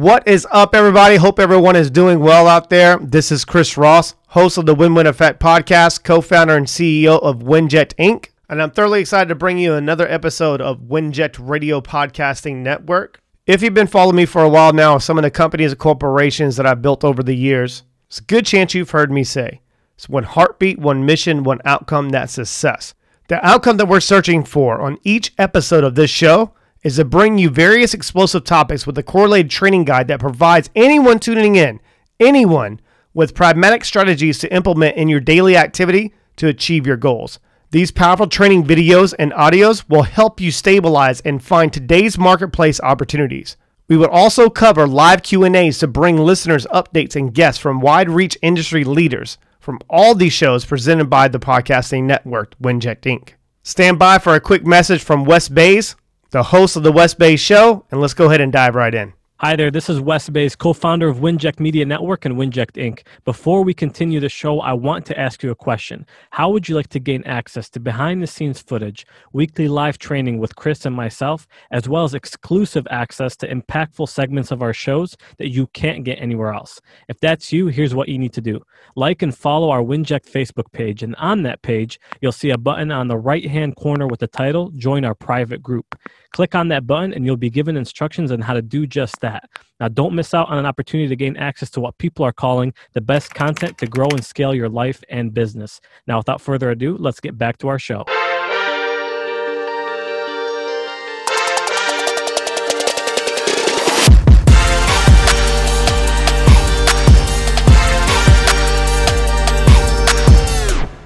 [0.00, 1.16] What is up, everybody?
[1.16, 2.96] Hope everyone is doing well out there.
[2.96, 7.22] This is Chris Ross, host of the Win Win Effect podcast, co founder and CEO
[7.22, 8.28] of Winject Inc.
[8.48, 13.20] And I'm thoroughly excited to bring you another episode of Winject Radio Podcasting Network.
[13.44, 16.56] If you've been following me for a while now, some of the companies and corporations
[16.56, 19.60] that I've built over the years, it's a good chance you've heard me say
[19.96, 22.94] it's one heartbeat, one mission, one outcome that's success.
[23.28, 27.38] The outcome that we're searching for on each episode of this show is to bring
[27.38, 31.80] you various explosive topics with a correlated training guide that provides anyone tuning in,
[32.18, 32.80] anyone,
[33.12, 37.38] with pragmatic strategies to implement in your daily activity to achieve your goals.
[37.70, 43.56] These powerful training videos and audios will help you stabilize and find today's marketplace opportunities.
[43.88, 48.38] We will also cover live Q&As to bring listeners updates and guests from wide reach
[48.42, 53.30] industry leaders from all these shows presented by the podcasting network Winject Inc.
[53.62, 55.94] Stand by for a quick message from Wes Bays,
[56.30, 59.12] the host of the Wes Bays Show, and let's go ahead and dive right in.
[59.42, 63.06] Hi there, this is Wes Bays, co founder of Winject Media Network and Winject Inc.
[63.24, 66.04] Before we continue the show, I want to ask you a question.
[66.28, 70.40] How would you like to gain access to behind the scenes footage, weekly live training
[70.40, 75.16] with Chris and myself, as well as exclusive access to impactful segments of our shows
[75.38, 76.78] that you can't get anywhere else?
[77.08, 78.60] If that's you, here's what you need to do
[78.94, 82.92] like and follow our Winject Facebook page, and on that page, you'll see a button
[82.92, 85.96] on the right hand corner with the title Join Our Private Group.
[86.32, 89.50] Click on that button, and you'll be given instructions on how to do just that.
[89.80, 92.72] Now, don't miss out on an opportunity to gain access to what people are calling
[92.92, 95.80] the best content to grow and scale your life and business.
[96.06, 98.04] Now, without further ado, let's get back to our show.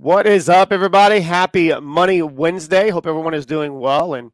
[0.03, 1.21] What is up, everybody?
[1.21, 2.91] Happy Money Wednesday.
[2.91, 4.33] Hope everyone is doing well and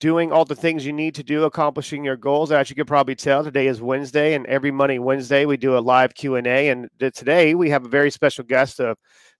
[0.00, 2.52] doing all the things you need to do, accomplishing your goals.
[2.52, 5.80] As you could probably tell, today is Wednesday, and every monday Wednesday we do a
[5.80, 8.98] live Q and today we have a very special guest of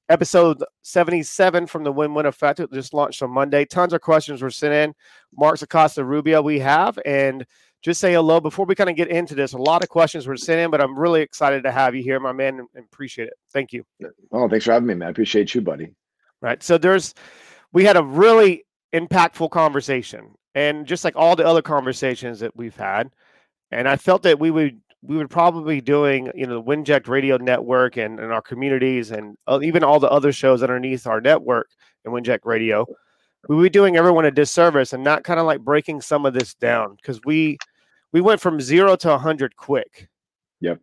[0.08, 2.60] episode 77 from the Win Win Effect.
[2.60, 3.64] It just launched on Monday.
[3.64, 4.94] Tons of questions were sent in.
[5.36, 7.44] Marx Acosta Rubio, we have, and
[7.82, 9.52] just say hello before we kind of get into this.
[9.52, 12.18] A lot of questions were sent in, but I'm really excited to have you here,
[12.20, 13.34] my man, and appreciate it.
[13.52, 13.84] Thank you.
[14.32, 15.08] Oh, thanks for having me, man.
[15.08, 15.92] I appreciate you, buddy.
[16.40, 16.62] Right.
[16.62, 17.14] So there's,
[17.72, 22.74] we had a really impactful conversation and just like all the other conversations that we've
[22.74, 23.08] had
[23.70, 27.08] and i felt that we would we would probably be doing you know the winject
[27.08, 31.20] radio network and, and our communities and uh, even all the other shows underneath our
[31.20, 31.70] network
[32.04, 32.86] and winject radio.
[33.48, 36.34] We would be doing everyone a disservice and not kind of like breaking some of
[36.34, 37.58] this down because we
[38.12, 40.08] we went from zero to 100 quick.
[40.60, 40.80] Yep.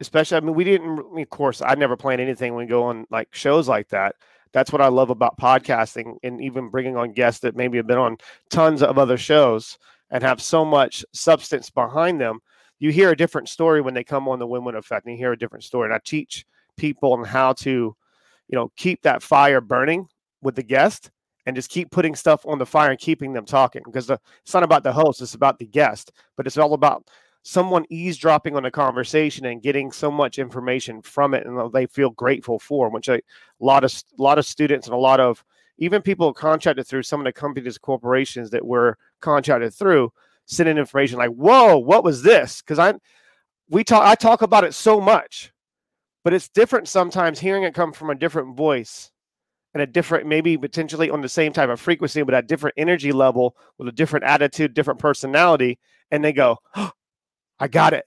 [0.00, 3.06] Especially i mean we didn't of course i never plan anything when we go on
[3.10, 4.14] like shows like that
[4.52, 7.98] that's what I love about podcasting and even bringing on guests that maybe have been
[7.98, 8.16] on
[8.50, 9.78] tons of other shows
[10.10, 12.40] and have so much substance behind them.
[12.78, 15.18] You hear a different story when they come on the Win Win Effect, and you
[15.18, 15.86] hear a different story.
[15.86, 16.44] And I teach
[16.76, 17.96] people on how to, you
[18.54, 20.08] know, keep that fire burning
[20.42, 21.10] with the guest
[21.46, 24.52] and just keep putting stuff on the fire and keeping them talking because the, it's
[24.52, 27.08] not about the host, it's about the guest, but it's all about
[27.46, 32.10] someone eavesdropping on a conversation and getting so much information from it and they feel
[32.10, 33.20] grateful for which a
[33.60, 35.44] lot of a lot of students and a lot of
[35.78, 40.12] even people contracted through some of the companies corporations that were contracted through
[40.46, 42.60] sending information like whoa what was this?
[42.62, 42.92] Because i
[43.70, 45.52] we talk i talk about it so much
[46.24, 49.12] but it's different sometimes hearing it come from a different voice
[49.72, 53.12] and a different maybe potentially on the same type of frequency but at different energy
[53.12, 55.78] level with a different attitude different personality
[56.10, 56.90] and they go oh,
[57.58, 58.04] I got it.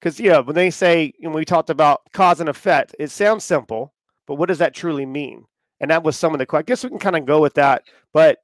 [0.00, 3.92] Because, yeah, when they say, when we talked about cause and effect, it sounds simple,
[4.26, 5.44] but what does that truly mean?
[5.80, 7.54] And that was some of the, questions I guess we can kind of go with
[7.54, 7.82] that.
[8.12, 8.38] But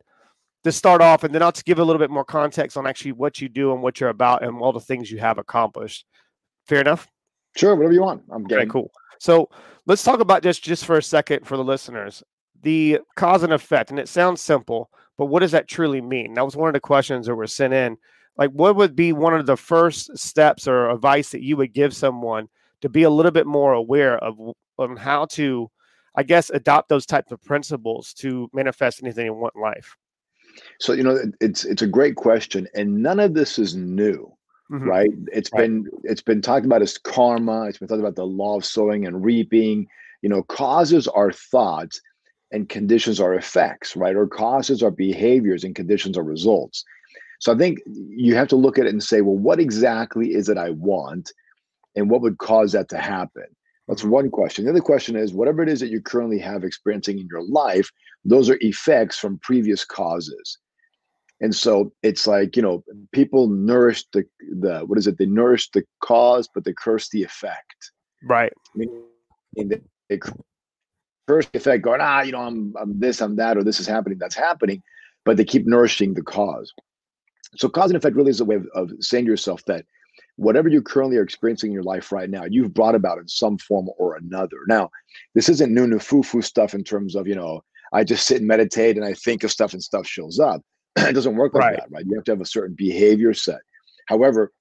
[0.64, 3.12] to start off, and then I'll just give a little bit more context on actually
[3.12, 6.06] what you do and what you're about and all the things you have accomplished.
[6.66, 7.06] Fair enough?
[7.56, 8.22] Sure, whatever you want.
[8.32, 8.90] I'm getting okay, cool.
[9.20, 9.48] So
[9.86, 12.22] let's talk about this just for a second for the listeners.
[12.62, 16.34] The cause and effect, and it sounds simple, but what does that truly mean?
[16.34, 17.96] That was one of the questions that were sent in
[18.36, 21.94] like what would be one of the first steps or advice that you would give
[21.94, 22.48] someone
[22.80, 24.38] to be a little bit more aware of
[24.78, 25.70] on how to
[26.16, 29.96] i guess adopt those types of principles to manifest anything in one life?
[30.80, 34.34] So you know it's it's a great question and none of this is new
[34.70, 34.88] mm-hmm.
[34.88, 35.10] right?
[35.32, 35.62] It's right.
[35.62, 39.06] been it's been talked about as karma it's been talked about the law of sowing
[39.06, 39.86] and reaping.
[40.22, 42.00] You know causes are thoughts
[42.52, 44.16] and conditions are effects right?
[44.16, 46.84] Or causes are behaviors and conditions are results
[47.44, 50.48] so I think you have to look at it and say, well, what exactly is
[50.48, 51.30] it I want?
[51.94, 53.44] And what would cause that to happen?
[53.86, 54.12] That's mm-hmm.
[54.12, 54.64] one question.
[54.64, 57.90] The other question is whatever it is that you currently have experiencing in your life,
[58.24, 60.56] those are effects from previous causes.
[61.42, 62.82] And so it's like, you know,
[63.12, 64.24] people nourish the
[64.58, 65.18] the what is it?
[65.18, 67.92] They nourish the cause, but they curse the effect.
[68.22, 68.54] Right.
[68.74, 70.18] I mean, they, they
[71.28, 73.86] curse the effect, going, ah, you know, I'm I'm this, I'm that, or this is
[73.86, 74.82] happening, that's happening,
[75.26, 76.72] but they keep nourishing the cause.
[77.56, 79.84] So cause and effect really is a way of, of saying to yourself that
[80.36, 83.58] whatever you currently are experiencing in your life right now, you've brought about in some
[83.58, 84.58] form or another.
[84.66, 84.90] Now,
[85.34, 87.62] this isn't new new foo foo stuff in terms of, you know,
[87.92, 90.62] I just sit and meditate and I think of stuff and stuff shows up.
[90.96, 91.76] it doesn't work like right.
[91.76, 92.04] that, right?
[92.04, 93.60] You have to have a certain behavior set.
[94.06, 94.52] However,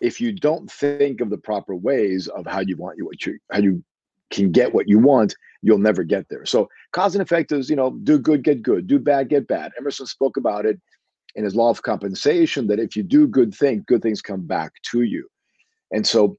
[0.00, 3.38] if you don't think of the proper ways of how you want you what you
[3.50, 3.82] how you
[4.30, 6.44] can get what you want, you'll never get there.
[6.44, 9.72] So cause and effect is, you know, do good, get good, do bad, get bad.
[9.78, 10.80] Emerson spoke about it
[11.36, 14.72] in his law of compensation that if you do good things, good things come back
[14.90, 15.28] to you.
[15.92, 16.38] And so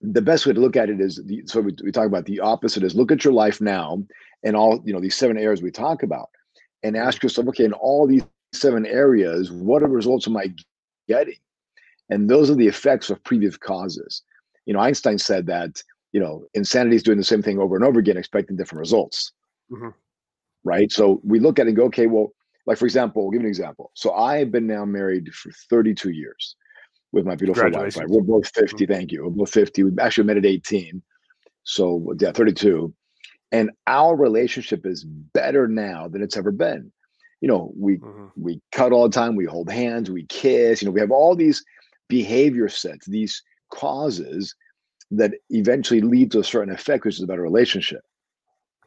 [0.00, 2.40] the best way to look at it is the, so we, we talk about the
[2.40, 4.04] opposite is look at your life now
[4.44, 6.28] and all you know these seven areas we talk about
[6.82, 8.22] and ask yourself okay in all these
[8.52, 10.52] seven areas, what are the results am I
[11.08, 11.36] getting?
[12.10, 14.22] And those are the effects of previous causes.
[14.64, 15.82] You know, Einstein said that,
[16.12, 19.32] you know, insanity is doing the same thing over and over again, expecting different results.
[19.70, 19.88] Mm-hmm.
[20.64, 20.90] Right.
[20.90, 22.32] So we look at it and go, okay, well,
[22.66, 23.90] like for example, we'll give an example.
[23.94, 26.56] So I've been now married for 32 years
[27.12, 27.96] with my beautiful wife.
[28.06, 28.84] We're both 50.
[28.84, 28.92] Mm-hmm.
[28.92, 29.24] Thank you.
[29.24, 29.84] We're both 50.
[29.84, 31.02] We actually met at 18.
[31.64, 32.92] So yeah, 32.
[33.52, 36.92] And our relationship is better now than it's ever been
[37.40, 38.26] you know we mm-hmm.
[38.36, 41.34] we cut all the time we hold hands we kiss you know we have all
[41.34, 41.64] these
[42.08, 43.42] behavior sets these
[43.72, 44.54] causes
[45.10, 48.02] that eventually lead to a certain effect which is about a better relationship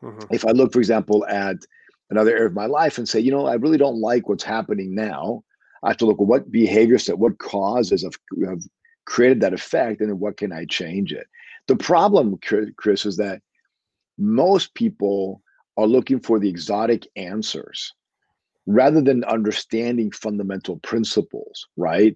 [0.01, 0.33] mm-hmm.
[0.33, 1.57] if i look for example at
[2.09, 4.93] another area of my life and say you know i really don't like what's happening
[4.93, 5.43] now
[5.83, 8.15] i have to look at what behaviors set what causes have,
[8.47, 8.61] have
[9.05, 11.27] created that effect and then what can i change it
[11.67, 12.37] the problem
[12.77, 13.41] chris is that
[14.17, 15.41] most people
[15.77, 17.93] are looking for the exotic answers
[18.69, 22.15] rather than understanding fundamental principles, right?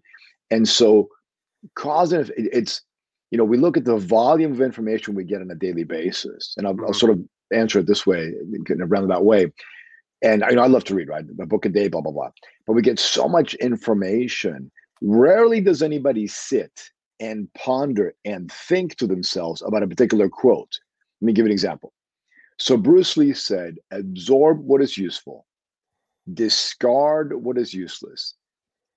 [0.51, 1.09] And so,
[1.75, 2.81] cause and it's
[3.31, 6.53] you know we look at the volume of information we get on a daily basis,
[6.57, 6.85] and I'll, mm-hmm.
[6.85, 8.33] I'll sort of answer it this way
[8.69, 9.51] in a roundabout way.
[10.23, 11.25] And you know I love to read, right?
[11.39, 12.31] A book a day, blah blah blah.
[12.65, 14.71] But we get so much information.
[15.01, 16.81] Rarely does anybody sit
[17.19, 20.79] and ponder and think to themselves about a particular quote.
[21.21, 21.93] Let me give an example.
[22.57, 25.45] So Bruce Lee said, absorb what is useful,
[26.33, 28.35] discard what is useless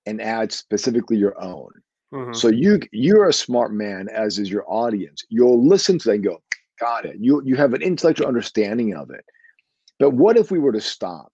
[0.05, 1.69] and add specifically your own.
[2.13, 2.33] Mm-hmm.
[2.33, 5.25] So you you're a smart man, as is your audience.
[5.29, 6.41] You'll listen to that and go,
[6.79, 7.17] got it.
[7.19, 9.25] You you have an intellectual understanding of it.
[9.99, 11.31] But what if we were to stop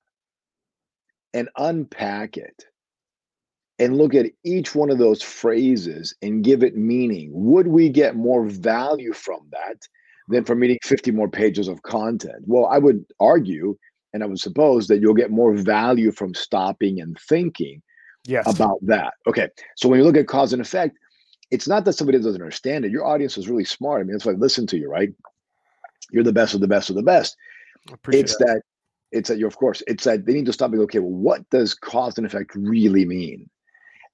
[1.33, 2.65] and unpack it
[3.80, 7.31] and look at each one of those phrases and give it meaning?
[7.33, 9.88] Would we get more value from that
[10.30, 12.44] than from reading 50 more pages of content?
[12.45, 13.77] Well, I would argue
[14.13, 17.81] and I would suppose that you'll get more value from stopping and thinking
[18.25, 18.48] yes.
[18.48, 19.16] about that.
[19.27, 19.50] Okay.
[19.75, 20.98] So when you look at cause and effect,
[21.51, 22.92] it's not that somebody doesn't understand it.
[22.92, 24.01] Your audience is really smart.
[24.01, 25.09] I mean, that's why I listen to you, right?
[26.12, 27.36] You're the best of the best of the best.
[28.12, 28.45] It's that.
[28.45, 28.62] that
[29.12, 31.12] it's that you're of course it's that they need to stop and go, okay, well,
[31.12, 33.50] what does cause and effect really mean?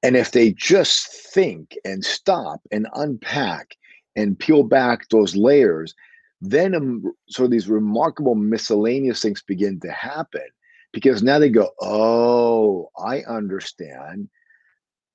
[0.03, 3.75] And if they just think and stop and unpack
[4.15, 5.93] and peel back those layers,
[6.41, 10.47] then um, sort of these remarkable miscellaneous things begin to happen
[10.93, 14.29] because now they go, oh, I understand.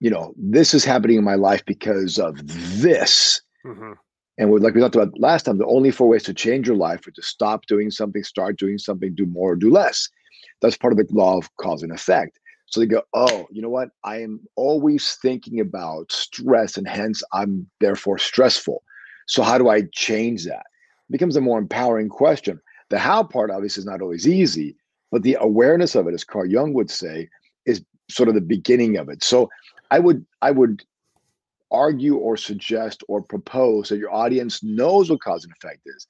[0.00, 2.36] You know, this is happening in my life because of
[2.80, 3.40] this.
[3.64, 3.92] Mm-hmm.
[4.38, 6.76] And we, like we talked about last time, the only four ways to change your
[6.76, 10.08] life are to stop doing something, start doing something, do more, or do less.
[10.60, 12.40] That's part of the law of cause and effect.
[12.66, 13.90] So they go, oh, you know what?
[14.02, 18.82] I am always thinking about stress, and hence I'm therefore stressful.
[19.26, 20.64] So how do I change that?
[21.10, 22.60] becomes a more empowering question.
[22.90, 24.76] The how part obviously is not always easy,
[25.10, 27.28] but the awareness of it, as Carl Jung would say,
[27.66, 29.22] is sort of the beginning of it.
[29.22, 29.48] So
[29.90, 30.84] I would I would
[31.74, 36.06] argue or suggest or propose that your audience knows what cause and effect is.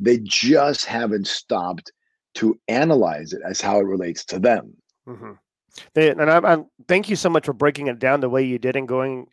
[0.00, 1.92] They just haven't stopped
[2.34, 4.74] to analyze it as how it relates to them.
[5.08, 5.32] Mm-hmm.
[5.94, 8.58] They, and I'm, I'm, thank you so much for breaking it down the way you
[8.58, 9.26] did and going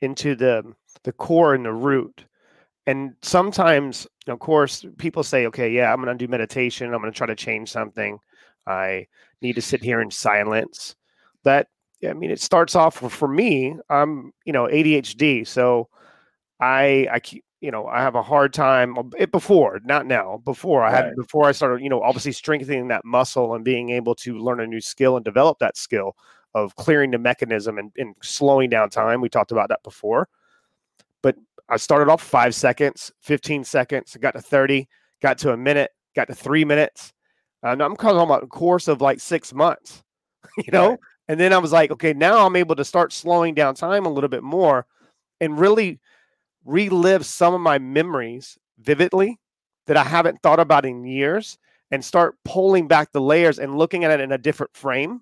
[0.00, 0.62] into the
[1.04, 2.24] the core and the root
[2.86, 7.12] and sometimes of course people say okay yeah i'm going to do meditation i'm going
[7.12, 8.18] to try to change something
[8.66, 9.06] i
[9.40, 10.96] need to sit here in silence
[11.44, 11.68] that
[12.08, 15.88] i mean it starts off for, me i'm you know adhd so
[16.60, 20.82] i i keep you know i have a hard time it before not now before
[20.82, 21.04] i right.
[21.04, 24.60] had before i started you know obviously strengthening that muscle and being able to learn
[24.60, 26.16] a new skill and develop that skill
[26.54, 30.28] of clearing the mechanism and, and slowing down time we talked about that before
[31.22, 31.36] but
[31.68, 34.88] I started off five seconds, 15 seconds, got to 30,
[35.22, 37.12] got to a minute, got to three minutes.
[37.62, 40.02] Uh, I'm talking about a course of like six months,
[40.58, 40.98] you know, right.
[41.28, 44.12] And then I was like, okay, now I'm able to start slowing down time a
[44.12, 44.86] little bit more
[45.40, 46.00] and really
[46.64, 49.38] relive some of my memories vividly
[49.86, 51.58] that I haven't thought about in years
[51.90, 55.20] and start pulling back the layers and looking at it in a different frame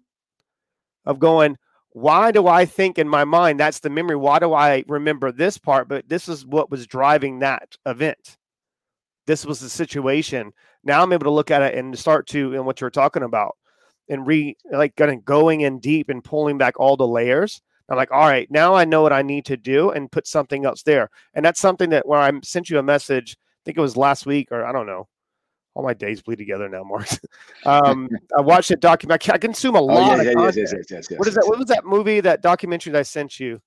[1.04, 1.56] of going,
[1.92, 4.16] why do I think in my mind that's the memory?
[4.16, 5.88] Why do I remember this part?
[5.88, 8.36] But this is what was driving that event.
[9.26, 10.52] This was the situation.
[10.84, 13.56] Now I'm able to look at it and start to, and what you're talking about,
[14.10, 17.62] and re like kind of going in deep and pulling back all the layers.
[17.88, 20.64] I'm like, all right, now I know what I need to do and put something
[20.64, 21.10] else there.
[21.34, 24.26] And that's something that where I sent you a message, I think it was last
[24.26, 25.08] week or I don't know,
[25.74, 27.18] all my days bleed together now, Marx.
[27.66, 29.28] um, I watched a document.
[29.28, 31.46] I consume a lot oh, yeah, of yeah, Yes, yes, yes, yes, what is that?
[31.46, 32.20] What was that movie?
[32.20, 33.60] That documentary that I sent you?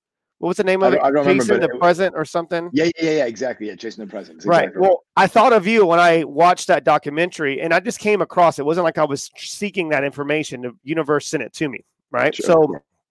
[0.44, 1.02] What was the name of I it?
[1.02, 2.68] I don't Chasing remember, the Present or something?
[2.74, 3.68] Yeah, yeah, yeah, exactly.
[3.68, 4.44] Yeah, Chasing the Present.
[4.44, 4.76] Exactly right.
[4.78, 8.58] Well, I thought of you when I watched that documentary, and I just came across.
[8.58, 10.60] It wasn't like I was seeking that information.
[10.60, 12.34] The universe sent it to me, right?
[12.34, 12.44] Sure,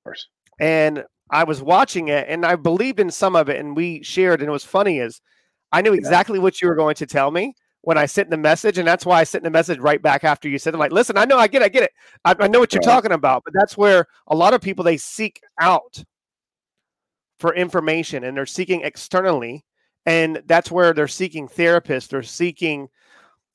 [0.06, 0.13] so,
[0.60, 4.42] and I was watching it, and I believed in some of it, and we shared.
[4.42, 5.20] And it was funny is
[5.72, 8.78] I knew exactly what you were going to tell me, when I sent the message,
[8.78, 11.18] and that's why I sent the message right back after you said, "I'm like, listen,
[11.18, 11.92] I know, I get, it, I get it,
[12.25, 12.94] I, I know what you're right.
[12.94, 16.04] talking about." But that's where a lot of people they seek out
[17.40, 19.63] for information, and they're seeking externally,
[20.06, 22.88] and that's where they're seeking therapists, they're seeking,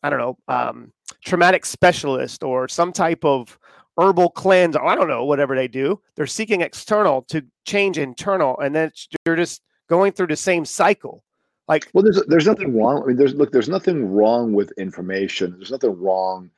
[0.03, 0.93] I don't know, um,
[1.25, 3.59] traumatic specialist or some type of
[3.97, 4.77] herbal cleanse.
[4.77, 8.91] I don't know, whatever they do, they're seeking external to change internal, and then
[9.27, 11.23] you're just going through the same cycle
[11.69, 13.03] like, well, there's there's nothing wrong.
[13.03, 15.55] I mean, there's look, there's nothing wrong with information.
[15.57, 16.51] There's nothing wrong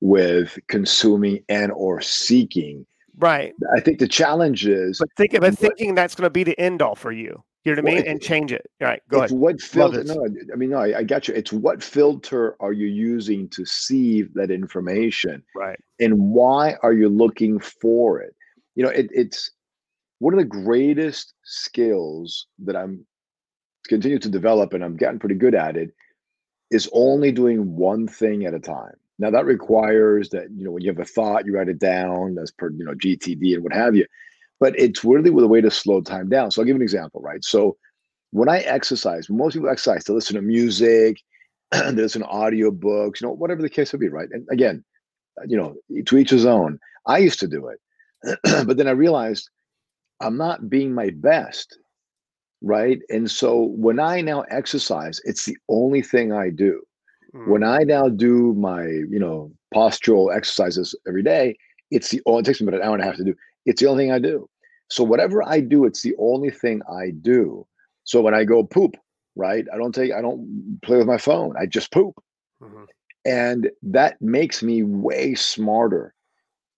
[0.00, 2.86] with consuming and or seeking.
[3.18, 3.54] Right.
[3.76, 4.98] I think the challenge is.
[4.98, 7.42] But think about thinking that's going to be the end all for you.
[7.64, 8.06] You know what I mean?
[8.08, 8.66] And change it.
[8.80, 9.00] All right.
[9.08, 9.40] Go it's ahead.
[9.40, 10.02] What filter?
[10.02, 11.34] No, I mean, no, I, I got you.
[11.34, 15.44] It's what filter are you using to sieve that information?
[15.54, 15.78] Right.
[16.00, 18.34] And why are you looking for it?
[18.74, 19.50] You know, it, it's
[20.18, 23.06] one of the greatest skills that I'm
[23.88, 25.90] continue to develop and I'm getting pretty good at it
[26.70, 28.94] is only doing one thing at a time.
[29.22, 32.36] Now that requires that you know when you have a thought, you write it down
[32.42, 34.04] as per you know GTD and what have you.
[34.58, 36.50] But it's really with a way to slow time down.
[36.50, 37.44] So I'll give an example, right?
[37.44, 37.76] So
[38.32, 41.18] when I exercise, most people exercise to listen to music,
[41.92, 44.28] listen to audio books, you know, whatever the case would be, right?
[44.32, 44.84] And again,
[45.46, 45.76] you know,
[46.06, 46.80] to each his own.
[47.06, 49.48] I used to do it, but then I realized
[50.20, 51.78] I'm not being my best
[52.62, 53.00] right?
[53.10, 56.80] And so when I now exercise, it's the only thing I do.
[57.34, 57.48] Mm.
[57.48, 61.56] When I now do my, you know, postural exercises every day,
[61.90, 63.34] it's the only it takes me about an hour and a half to do.
[63.66, 64.48] It's the only thing I do.
[64.90, 67.66] So whatever I do, it's the only thing I do.
[68.04, 68.96] So when I go poop,
[69.36, 69.64] right?
[69.72, 71.54] I don't take I don't play with my phone.
[71.58, 72.14] I just poop.
[72.62, 72.84] Mm-hmm.
[73.24, 76.14] And that makes me way smarter.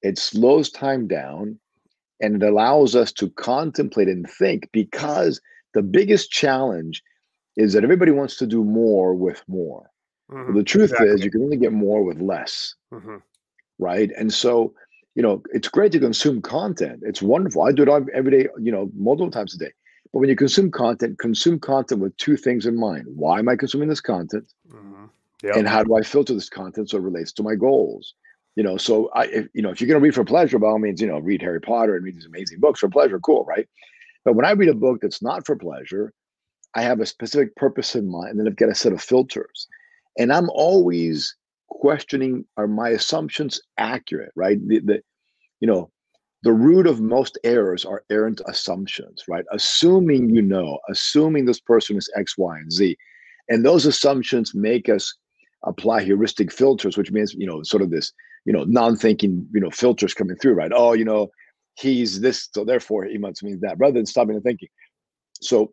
[0.02, 1.58] It slows time down
[2.20, 5.40] and it allows us to contemplate and think because
[5.72, 7.02] the biggest challenge
[7.56, 9.90] is that everybody wants to do more with more.
[10.34, 10.46] Mm-hmm.
[10.46, 11.08] Well, the truth exactly.
[11.10, 12.74] is, you can only get more with less.
[12.92, 13.16] Mm-hmm.
[13.78, 14.10] Right.
[14.18, 14.74] And so,
[15.14, 17.02] you know, it's great to consume content.
[17.04, 17.62] It's wonderful.
[17.62, 19.72] I do it every day, you know, multiple times a day.
[20.12, 23.06] But when you consume content, consume content with two things in mind.
[23.14, 24.52] Why am I consuming this content?
[24.72, 25.04] Mm-hmm.
[25.42, 25.56] Yep.
[25.56, 28.14] And how do I filter this content so it relates to my goals?
[28.56, 30.68] You know, so I, if, you know, if you're going to read for pleasure, by
[30.68, 33.18] all means, you know, read Harry Potter and read these amazing books for pleasure.
[33.18, 33.68] Cool, right?
[34.24, 36.12] But when I read a book that's not for pleasure,
[36.74, 39.68] I have a specific purpose in mind, and then I've got a set of filters.
[40.18, 41.34] And I'm always
[41.68, 44.58] questioning are my assumptions accurate, right?
[44.66, 45.02] The, the
[45.60, 45.90] you know,
[46.42, 49.44] the root of most errors are errant assumptions, right?
[49.52, 52.96] Assuming you know, assuming this person is X, Y, and Z.
[53.48, 55.14] And those assumptions make us
[55.64, 58.12] apply heuristic filters, which means, you know, sort of this,
[58.44, 60.72] you know, non-thinking, you know, filters coming through, right?
[60.74, 61.28] Oh, you know,
[61.74, 64.68] he's this, so therefore he must mean that, rather than stopping and thinking.
[65.40, 65.70] So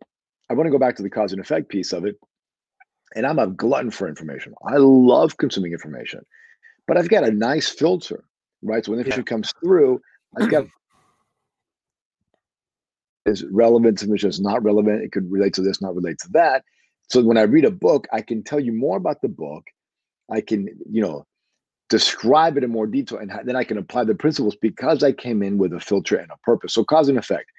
[0.50, 2.16] I want to go back to the cause and effect piece of it.
[3.14, 4.54] And I'm a glutton for information.
[4.66, 6.24] I love consuming information,
[6.86, 8.24] but I've got a nice filter,
[8.62, 8.84] right?
[8.84, 9.30] So when information yeah.
[9.30, 10.00] comes through,
[10.38, 10.66] I've got
[13.26, 15.02] is relevant to me, is not relevant.
[15.02, 16.64] It could relate to this, not relate to that.
[17.08, 19.64] So when I read a book, I can tell you more about the book.
[20.30, 21.26] I can, you know,
[21.88, 25.42] describe it in more detail, and then I can apply the principles because I came
[25.42, 26.72] in with a filter and a purpose.
[26.72, 27.50] So cause and effect.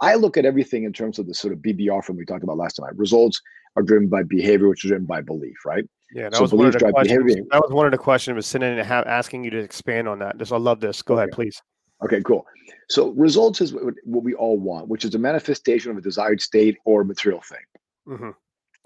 [0.00, 2.56] I look at everything in terms of the sort of BBR from we talked about
[2.56, 2.96] last time.
[2.96, 3.42] Results
[3.78, 5.84] are driven by behavior, which is driven by belief, right?
[6.12, 7.34] Yeah, that so was one of the questions.
[7.50, 10.18] That was one of the questions was sitting and have, asking you to expand on
[10.18, 10.38] that.
[10.38, 11.02] Just I love this.
[11.02, 11.22] Go okay.
[11.22, 11.62] ahead, please.
[12.04, 12.46] Okay, cool.
[12.88, 16.40] So results is what, what, we all want, which is a manifestation of a desired
[16.40, 17.58] state or material thing.
[18.08, 18.30] Mm-hmm.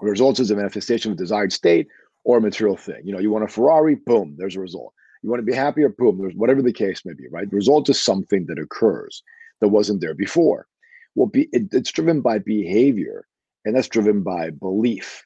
[0.01, 1.87] Results is a manifestation of a desired state
[2.25, 3.01] or a material thing.
[3.05, 4.93] You know, you want a Ferrari, boom, there's a result.
[5.23, 7.49] You want to be happy or boom, there's whatever the case may be, right?
[7.49, 9.23] The result is something that occurs
[9.61, 10.67] that wasn't there before.
[11.15, 13.27] Well, be, it, it's driven by behavior,
[13.65, 15.25] and that's driven by belief.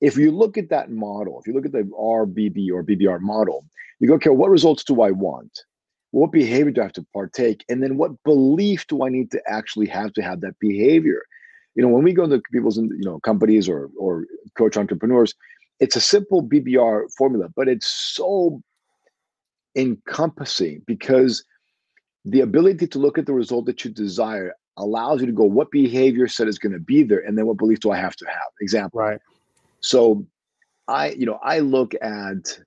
[0.00, 3.64] If you look at that model, if you look at the RBB or BBR model,
[3.98, 5.50] you go, okay, what results do I want?
[6.12, 7.64] What behavior do I have to partake?
[7.68, 11.22] And then what belief do I need to actually have to have that behavior?
[11.74, 15.34] You know, when we go into people's, you know, companies or or coach entrepreneurs,
[15.80, 18.62] it's a simple BBR formula, but it's so
[19.76, 21.44] encompassing because
[22.24, 25.70] the ability to look at the result that you desire allows you to go what
[25.70, 28.26] behavior set is going to be there and then what belief do i have to
[28.26, 28.50] have?
[28.60, 29.00] Example.
[29.00, 29.20] Right.
[29.80, 30.26] So
[30.86, 32.58] i you know i look at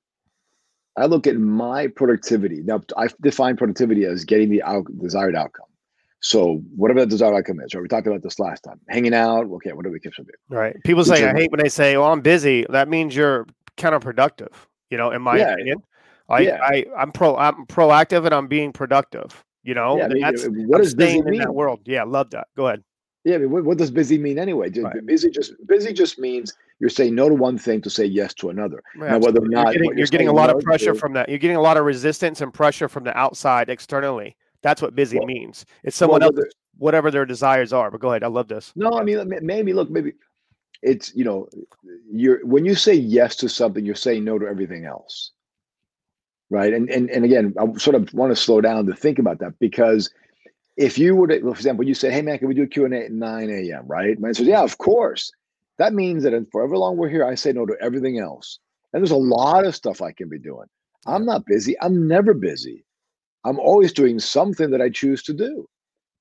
[0.98, 2.62] i look at my productivity.
[2.64, 5.66] Now i define productivity as getting the out, desired outcome.
[6.24, 7.82] So whatever that desired outcome is right?
[7.82, 8.80] We talked about this last time.
[8.90, 10.76] Hanging out okay what do we keep from do right.
[10.84, 12.66] People say i hate when they say well i'm busy.
[12.70, 14.54] That means you're counterproductive
[14.90, 15.54] you know in my yeah.
[15.54, 15.82] opinion.
[16.30, 16.60] I, yeah.
[16.62, 19.44] I I'm pro I'm proactive and I'm being productive.
[19.64, 21.40] You know, yeah, I mean, that's what I'm busy in mean?
[21.40, 21.82] that world.
[21.86, 22.48] Yeah, love that.
[22.58, 22.84] Go ahead.
[23.24, 24.72] Yeah, I mean, what, what does busy mean anyway?
[24.72, 25.06] Just, right.
[25.06, 28.50] Busy just busy just means you're saying no to one thing to say yes to
[28.50, 28.82] another.
[28.96, 31.14] now, whether or not you're getting, you're you're getting a lot of pressure to, from
[31.14, 34.36] that, you're getting a lot of resistance and pressure from the outside externally.
[34.64, 35.66] That's what busy well, means.
[35.84, 37.92] It's someone well, else, whatever their desires are.
[37.92, 38.24] But go ahead.
[38.24, 38.74] I love this.
[38.76, 40.14] No, I mean, maybe look, maybe
[40.82, 41.48] it's you know,
[42.12, 45.34] you're when you say yes to something, you're saying no to everything else
[46.52, 46.74] right?
[46.74, 49.58] And and and again, I sort of want to slow down to think about that
[49.60, 50.14] because
[50.78, 52.86] if you were to, for example, you say, "Hey man, can we do a Q
[52.86, 54.20] and A at 9 a.m.?" Right?
[54.20, 55.32] Man says, "Yeah, of course."
[55.78, 58.60] That means that for however long we're here, I say no to everything else,
[58.94, 60.68] and there's a lot of stuff I can be doing.
[61.08, 61.76] I'm not busy.
[61.82, 62.86] I'm never busy.
[63.46, 65.68] I'm always doing something that I choose to do,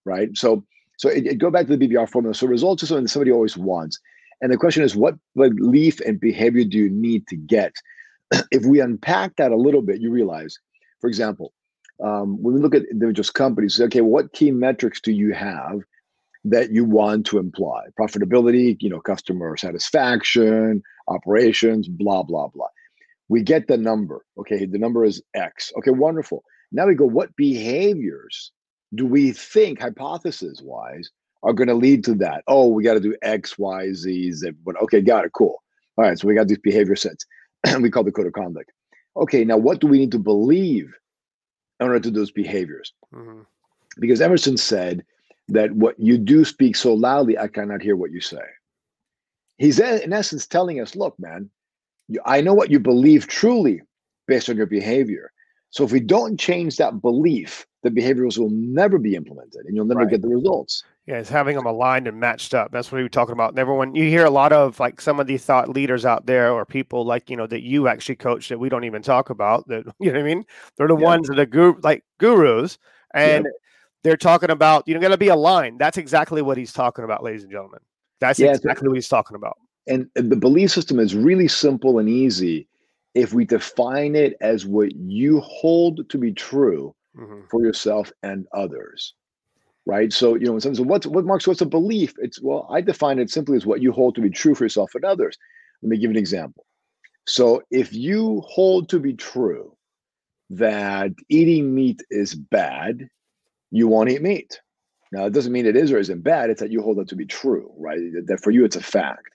[0.07, 0.35] right?
[0.35, 0.65] So,
[0.97, 2.35] so it, it go back to the BBR formula.
[2.35, 3.99] So results is something that somebody always wants,
[4.41, 7.75] and the question is, what belief and behavior do you need to get
[8.51, 10.59] if we unpack that a little bit, you realize,
[11.01, 11.53] for example,
[12.03, 15.81] um, when we look at individual companies, okay, what key metrics do you have
[16.45, 17.83] that you want to imply?
[17.99, 22.69] Profitability, you know, customer satisfaction, operations, blah, blah, blah.
[23.29, 24.25] We get the number.
[24.39, 25.73] Okay, the number is X.
[25.79, 26.43] Okay, wonderful.
[26.73, 28.53] Now we go, what behaviors
[28.95, 31.11] do we think, hypothesis wise,
[31.43, 32.43] are going to lead to that?
[32.47, 34.51] Oh, we got to do X, Y, Z, Z.
[34.65, 35.33] But okay, got it.
[35.33, 35.63] Cool.
[35.97, 37.25] All right, so we got these behavior sets.
[37.81, 38.71] we call the code of conduct.
[39.17, 40.93] Okay, now what do we need to believe
[41.79, 42.93] in order to do those behaviors?
[43.15, 43.41] Mm-hmm.
[43.99, 45.05] Because Emerson said
[45.49, 48.43] that what you do speak so loudly, I cannot hear what you say.
[49.59, 51.51] He's in essence telling us, look, man,
[52.25, 53.83] I know what you believe truly
[54.27, 55.33] based on your behavior.
[55.71, 59.85] So if we don't change that belief, the behaviors will never be implemented and you'll
[59.85, 60.11] never right.
[60.11, 60.85] get the results.
[61.07, 62.71] Yeah, it's having them aligned and matched up.
[62.71, 63.51] That's what we were talking about.
[63.51, 66.53] And everyone, you hear a lot of like some of these thought leaders out there,
[66.53, 69.67] or people like you know that you actually coach that we don't even talk about.
[69.69, 70.45] That you know what I mean?
[70.77, 71.05] They're the yeah.
[71.05, 72.79] ones that are guru, like gurus,
[73.15, 73.51] and yeah.
[74.05, 75.81] they're talking about you know got to be aligned.
[75.81, 77.81] That's exactly what he's talking about, ladies and gentlemen.
[78.21, 79.57] That's yeah, exactly what he's talking about.
[79.87, 82.69] And the belief system is really simple and easy
[83.15, 87.41] if we define it as what you hold to be true mm-hmm.
[87.51, 89.15] for yourself and others
[89.87, 90.13] right?
[90.13, 92.15] So, you know, in someone says, what's, what Marx, what's a belief?
[92.19, 94.95] It's, well, I define it simply as what you hold to be true for yourself
[94.95, 95.37] and others.
[95.83, 96.67] Let me give an example.
[97.27, 99.77] So if you hold to be true
[100.51, 103.09] that eating meat is bad,
[103.71, 104.61] you won't eat meat.
[105.13, 106.51] Now, it doesn't mean it is or isn't bad.
[106.51, 107.99] It's that you hold that to be true, right?
[108.27, 109.29] That for you, it's a fact.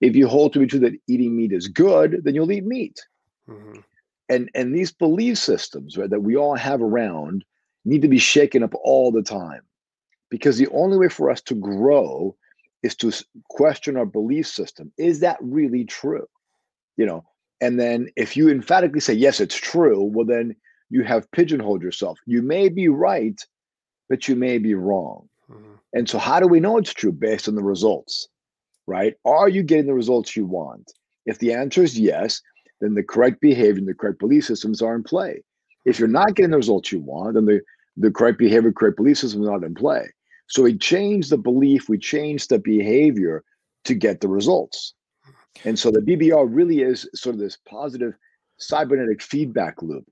[0.00, 3.00] If you hold to be true that eating meat is good, then you'll eat meat.
[3.48, 3.80] Mm-hmm.
[4.28, 7.44] And and these belief systems, right, that we all have around,
[7.84, 9.62] need to be shaken up all the time
[10.30, 12.36] because the only way for us to grow
[12.82, 13.12] is to
[13.48, 14.92] question our belief system.
[14.96, 16.26] Is that really true?
[16.96, 17.24] You know
[17.60, 20.56] and then if you emphatically say yes it's true well then
[20.88, 22.18] you have pigeonholed yourself.
[22.26, 23.40] You may be right
[24.08, 25.28] but you may be wrong.
[25.50, 25.74] Mm-hmm.
[25.94, 27.12] and so how do we know it's true?
[27.12, 28.28] Based on the results
[28.86, 29.14] right?
[29.24, 30.92] Are you getting the results you want?
[31.26, 32.40] If the answer is yes
[32.80, 35.42] then the correct behavior and the correct belief systems are in play.
[35.84, 37.60] If you're not getting the results you want then the
[37.96, 40.08] the correct behavior correct belief system is not in play
[40.50, 43.44] so we change the belief, we change the behavior
[43.84, 44.94] to get the results.
[45.64, 48.14] And so the BBR really is sort of this positive
[48.58, 50.04] cybernetic feedback loop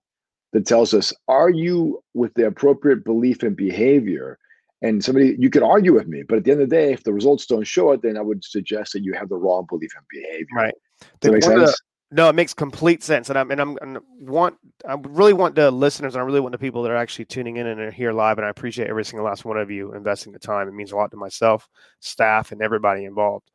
[0.52, 4.38] that tells us are you with the appropriate belief and behavior?
[4.80, 7.02] And somebody, you could argue with me, but at the end of the day, if
[7.02, 9.90] the results don't show it, then I would suggest that you have the wrong belief
[9.96, 10.46] and behavior.
[10.54, 10.74] Right.
[11.00, 11.76] Does that make sense?
[12.10, 14.56] No, it makes complete sense, and I'm and I'm, and want
[14.88, 17.58] I really want the listeners, and I really want the people that are actually tuning
[17.58, 20.32] in and are here live, and I appreciate every single last one of you investing
[20.32, 20.68] the time.
[20.68, 21.68] It means a lot to myself,
[22.00, 23.50] staff, and everybody involved.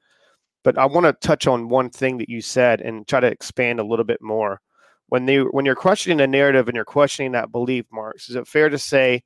[0.64, 3.80] But I want to touch on one thing that you said and try to expand
[3.80, 4.62] a little bit more
[5.14, 8.48] when they when you're questioning a narrative and you're questioning that belief, Marx, is it
[8.48, 9.24] fair to say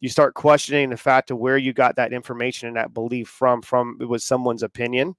[0.00, 3.60] you start questioning the fact of where you got that information and that belief from?
[3.60, 5.14] From it was someone's opinion,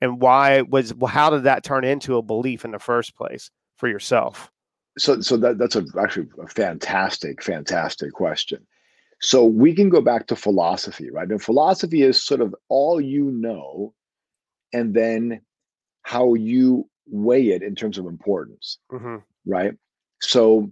[0.00, 3.88] and why was how did that turn into a belief in the first place for
[3.88, 4.50] yourself?
[4.98, 8.66] So, so that that's a, actually a fantastic, fantastic question.
[9.20, 11.28] So we can go back to philosophy, right?
[11.28, 13.94] And philosophy is sort of all you know,
[14.72, 15.40] and then
[16.02, 19.16] how you weigh it in terms of importance, mm-hmm.
[19.46, 19.74] right?
[20.20, 20.70] So,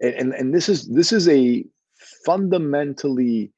[0.00, 1.64] and and this is this is a
[2.24, 3.52] fundamentally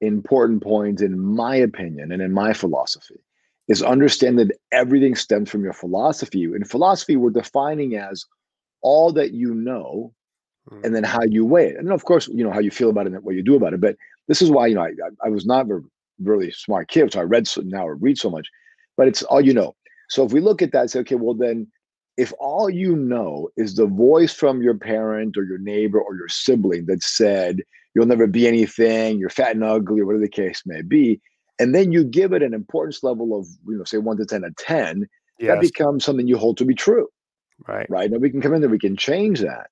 [0.00, 3.20] important point in my opinion and in my philosophy
[3.68, 6.44] is understand that everything stems from your philosophy.
[6.44, 8.24] In philosophy, we're defining as
[8.82, 10.12] all that you know
[10.82, 11.76] and then how you weigh it.
[11.76, 13.74] And of course, you know, how you feel about it and what you do about
[13.74, 13.80] it.
[13.80, 13.96] But
[14.28, 14.92] this is why, you know, I,
[15.24, 15.80] I was not a
[16.22, 18.48] really smart kid, so I read so now I read so much,
[18.96, 19.74] but it's all you know.
[20.08, 21.66] So if we look at that, say, okay, well then
[22.16, 26.28] if all you know is the voice from your parent or your neighbor or your
[26.28, 27.60] sibling that said
[27.94, 31.20] you'll never be anything, you're fat and ugly, or whatever the case may be,
[31.58, 34.44] and then you give it an importance level of, you know, say one to 10
[34.44, 35.48] a 10, yes.
[35.48, 37.08] that becomes something you hold to be true.
[37.68, 37.88] Right.
[37.88, 38.10] Right.
[38.10, 39.68] Now we can come in there, we can change that.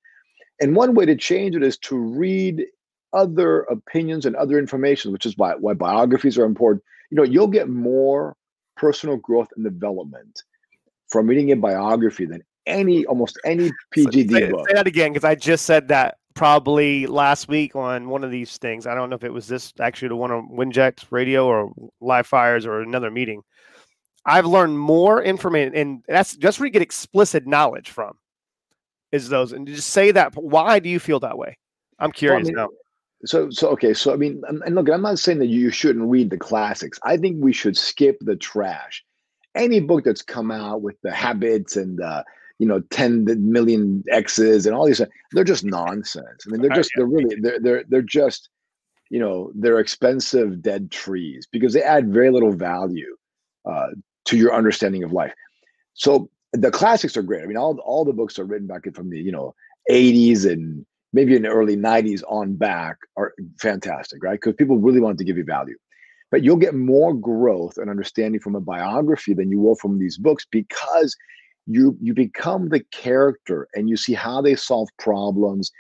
[0.61, 2.65] And one way to change it is to read
[3.13, 6.85] other opinions and other information, which is why, why biographies are important.
[7.11, 8.37] You know, you'll get more
[8.77, 10.43] personal growth and development
[11.09, 14.69] from reading a biography than any almost any PGD say, book.
[14.69, 18.57] Say that again, because I just said that probably last week on one of these
[18.59, 18.87] things.
[18.87, 22.27] I don't know if it was this actually the one on Winject Radio or Live
[22.27, 23.43] Fires or another meeting.
[24.25, 28.17] I've learned more information, and that's just where you get explicit knowledge from
[29.13, 31.57] is those and just say that why do you feel that way
[31.99, 32.77] i'm curious well, I mean, now
[33.25, 36.31] so so okay so i mean and look i'm not saying that you shouldn't read
[36.31, 39.05] the classics i think we should skip the trash
[39.55, 42.25] any book that's come out with the habits and uh
[42.63, 45.01] you know 10 million x's and all these
[45.33, 48.49] they're just nonsense i mean they're just they're really they're they're, they're just
[49.11, 53.17] you know they're expensive dead trees because they add very little value
[53.71, 53.89] uh,
[54.25, 55.33] to your understanding of life
[55.95, 57.43] so the classics are great.
[57.43, 59.55] I mean, all all the books are written back from the you know
[59.91, 64.41] 80s and maybe in the early 90s on back are fantastic, right?
[64.41, 65.77] Because people really want to give you value.
[66.31, 70.17] But you'll get more growth and understanding from a biography than you will from these
[70.17, 71.15] books because
[71.67, 75.71] you you become the character and you see how they solve problems,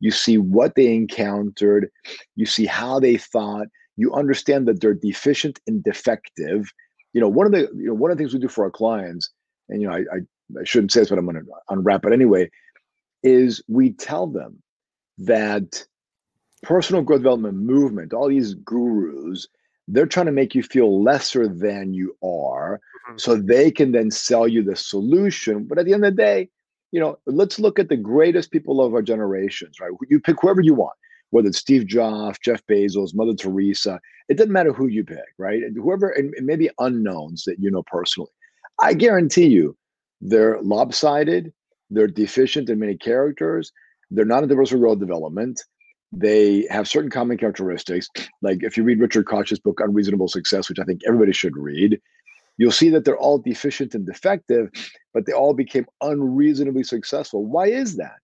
[0.00, 1.90] you see what they encountered,
[2.36, 6.70] you see how they thought, you understand that they're deficient and defective.
[7.12, 8.70] You know, one of the you know one of the things we do for our
[8.70, 9.30] clients
[9.68, 12.12] and you know, I, I, I shouldn't say this, but I'm going to unwrap it
[12.12, 12.50] anyway,
[13.22, 14.62] is we tell them
[15.18, 15.84] that
[16.62, 19.46] personal growth development movement, all these gurus,
[19.88, 23.18] they're trying to make you feel lesser than you are mm-hmm.
[23.18, 25.64] so they can then sell you the solution.
[25.64, 26.48] But at the end of the day,
[26.92, 29.90] you know, let's look at the greatest people of our generations, right?
[30.08, 30.96] You pick whoever you want,
[31.30, 35.62] whether it's Steve Jobs, Jeff Bezos, Mother Teresa, it doesn't matter who you pick, right?
[35.62, 38.30] And Whoever, and maybe unknowns that you know personally.
[38.82, 39.76] I guarantee you,
[40.20, 41.52] they're lopsided,
[41.90, 43.72] they're deficient in many characters,
[44.10, 45.62] they're not in diversity role development.
[46.10, 48.08] They have certain common characteristics.
[48.40, 52.00] Like if you read Richard Koch's book, Unreasonable Success, which I think everybody should read,
[52.58, 54.70] you'll see that they're all deficient and defective,
[55.14, 57.46] but they all became unreasonably successful.
[57.46, 58.20] Why is that?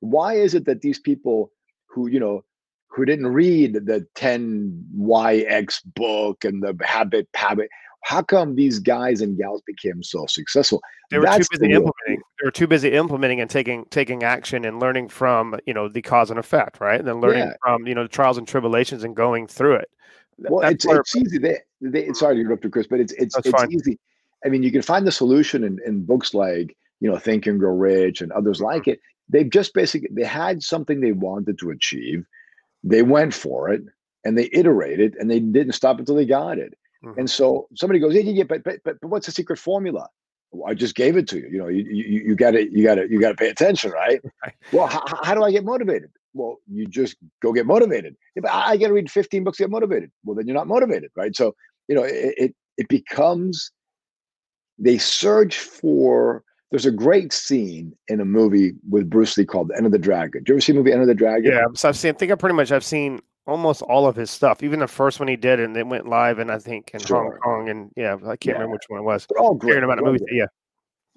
[0.00, 1.50] Why is it that these people
[1.86, 2.44] who, you know,
[2.88, 7.68] who didn't read the 10YX book and the habit habit,
[8.02, 10.80] how come these guys and gals became so successful?
[11.10, 12.22] They were That's too busy the implementing.
[12.40, 16.02] They were too busy implementing and taking taking action and learning from you know the
[16.02, 17.00] cause and effect, right?
[17.00, 17.54] And then learning yeah.
[17.62, 19.90] from you know the trials and tribulations and going through it.
[20.38, 21.38] Well, it's, it's easy.
[21.38, 21.58] They,
[21.92, 23.72] they, sorry to interrupt you, Chris, but it's it's That's it's fine.
[23.72, 23.98] easy.
[24.44, 27.58] I mean, you can find the solution in, in books like you know Think and
[27.58, 28.66] Grow Rich and others mm-hmm.
[28.66, 29.00] like it.
[29.28, 32.24] They've just basically they had something they wanted to achieve,
[32.82, 33.82] they went for it,
[34.24, 36.74] and they iterated, and they didn't stop until they got it.
[37.04, 37.20] Mm-hmm.
[37.20, 40.08] And so somebody goes, yeah, yeah, yeah, but, but but but what's the secret formula?
[40.50, 41.48] Well, I just gave it to you.
[41.50, 43.90] You know, you you you got to you got to you got to pay attention,
[43.90, 44.20] right?
[44.42, 44.54] right.
[44.72, 46.10] Well, how, how do I get motivated?
[46.32, 48.16] Well, you just go get motivated.
[48.36, 50.66] If I, I got to read 15 books to get motivated, well, then you're not
[50.66, 51.34] motivated, right?
[51.34, 51.54] So
[51.88, 53.70] you know, it it, it becomes
[54.78, 56.42] they search for.
[56.70, 60.42] There's a great scene in a movie with Bruce Lee called "Enter the Dragon.
[60.42, 61.52] Do you ever see the movie Enter the Dragon?
[61.52, 62.14] Yeah, so I've seen.
[62.14, 65.20] I think I pretty much I've seen almost all of his stuff, even the first
[65.20, 67.22] one he did, and it went live, and I think in sure.
[67.22, 68.52] Hong Kong, and yeah, I can't yeah.
[68.54, 69.26] remember which one it was.
[69.26, 69.82] They're all great.
[69.82, 70.46] About the movie, yeah.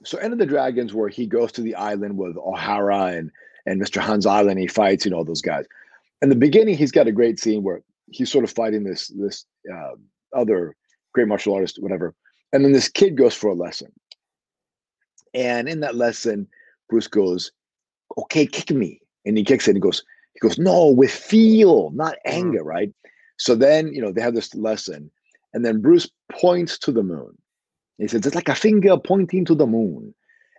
[0.04, 3.32] So, Enter the Dragons, where he goes to the island with O'Hara and
[3.66, 4.02] and Mr.
[4.02, 5.66] Han's Island, he fights, you know, those guys.
[6.22, 9.46] In the beginning, he's got a great scene where he's sort of fighting this this
[9.74, 9.96] uh,
[10.36, 10.76] other
[11.14, 12.14] great martial artist, whatever,
[12.54, 13.92] and then this kid goes for a lesson,
[15.34, 16.48] and in that lesson,
[16.90, 17.52] Bruce goes,
[18.18, 19.02] okay, kick me.
[19.26, 22.32] And he kicks it and he goes, he goes, no, with feel, not Mm.
[22.34, 22.94] anger, right?
[23.38, 25.12] So then, you know, they have this lesson.
[25.54, 27.38] And then Bruce points to the moon.
[27.98, 30.14] He says, it's like a finger pointing to the moon.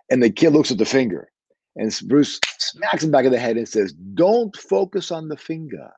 [0.09, 1.31] And the kid looks at the finger.
[1.75, 5.91] And Bruce smacks him back of the head and says, Don't focus on the finger,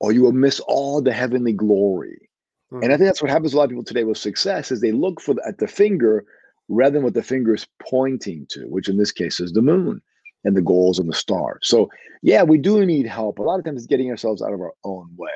[0.00, 2.25] or you will miss all the heavenly glory.
[2.72, 2.98] And I Mhm.
[2.98, 5.20] think that's what happens to a lot of people today with success is they look
[5.20, 6.24] for the, at the finger
[6.68, 10.02] rather than what the finger is pointing to, which in this case is the moon
[10.44, 11.60] and the goals and the stars.
[11.62, 11.88] So
[12.22, 13.38] yeah, we do need help.
[13.38, 15.30] A lot of times it's getting ourselves out of our own way.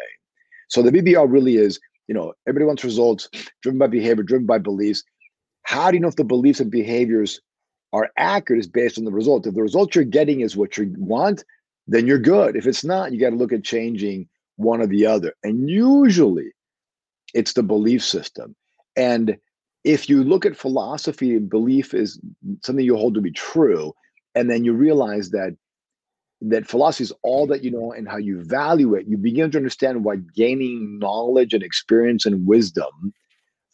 [0.68, 3.28] So the BBR really is, you know, everybody wants results
[3.62, 5.04] driven by behavior, driven by beliefs.
[5.62, 7.40] How do you know if the beliefs and behaviors
[7.92, 9.46] are accurate is based on the result.
[9.46, 11.44] If the result you're getting is what you want,
[11.86, 12.56] then you're good.
[12.56, 15.34] If it's not, you got to look at changing one or the other.
[15.42, 16.52] And usually
[17.34, 18.54] it's the belief system.
[18.96, 19.36] And
[19.84, 22.20] if you look at philosophy, belief is
[22.64, 23.92] something you hold to be true,
[24.34, 25.56] and then you realize that
[26.42, 29.58] that philosophy is all that you know and how you value it, you begin to
[29.58, 33.12] understand why gaining knowledge and experience and wisdom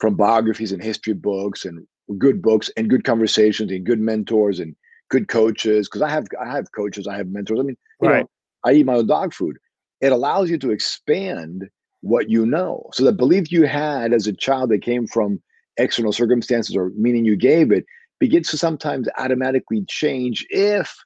[0.01, 1.87] from biographies and history books and
[2.19, 4.75] good books and good conversations and good mentors and
[5.11, 5.89] good coaches.
[5.89, 7.61] Because I have I have coaches, I have mentors.
[7.61, 8.21] I mean, you Right.
[8.21, 8.31] know,
[8.65, 9.57] I eat my own dog food.
[10.01, 11.69] It allows you to expand
[12.07, 12.89] what you know.
[12.93, 15.43] So the belief you had as a child that came from
[15.77, 17.85] external circumstances or meaning you gave it
[18.19, 20.97] begins to sometimes automatically change if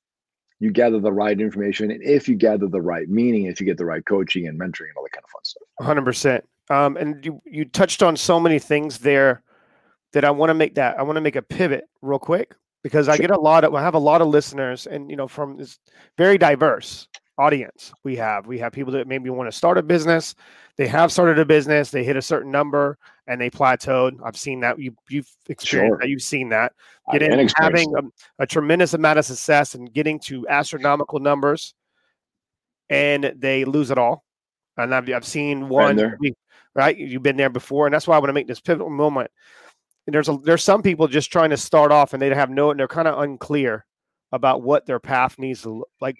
[0.60, 3.78] you gather the right information and if you gather the right meaning, if you get
[3.78, 5.62] the right coaching and mentoring and all that kind of fun stuff.
[5.80, 6.44] hundred percent.
[6.68, 9.42] Um, and you you touched on so many things there
[10.12, 13.08] that I want to make that I want to make a pivot real quick because
[13.08, 13.26] I Sure.
[13.26, 15.78] get a lot of I have a lot of listeners and you know from this
[16.18, 17.08] very diverse
[17.40, 18.46] audience we have.
[18.46, 20.34] We have people that maybe want to start a business
[20.80, 24.18] they have started a business they hit a certain number and they plateaued.
[24.24, 24.78] I've seen that.
[24.78, 25.98] You you've experienced Sure.
[26.00, 26.08] that.
[26.08, 26.72] You've seen that.
[27.12, 31.74] Getting having a, a tremendous amount of success and getting to astronomical numbers
[32.88, 34.24] and they lose it all.
[34.78, 36.16] And I've, I've seen one
[36.74, 36.96] right?
[36.96, 39.30] You've been there before and that's why I want to make this pivotal moment.
[40.06, 42.70] And there's a there's some people just trying to start off and they have no
[42.70, 43.84] and they're kind of unclear
[44.32, 46.16] about what their path needs to look like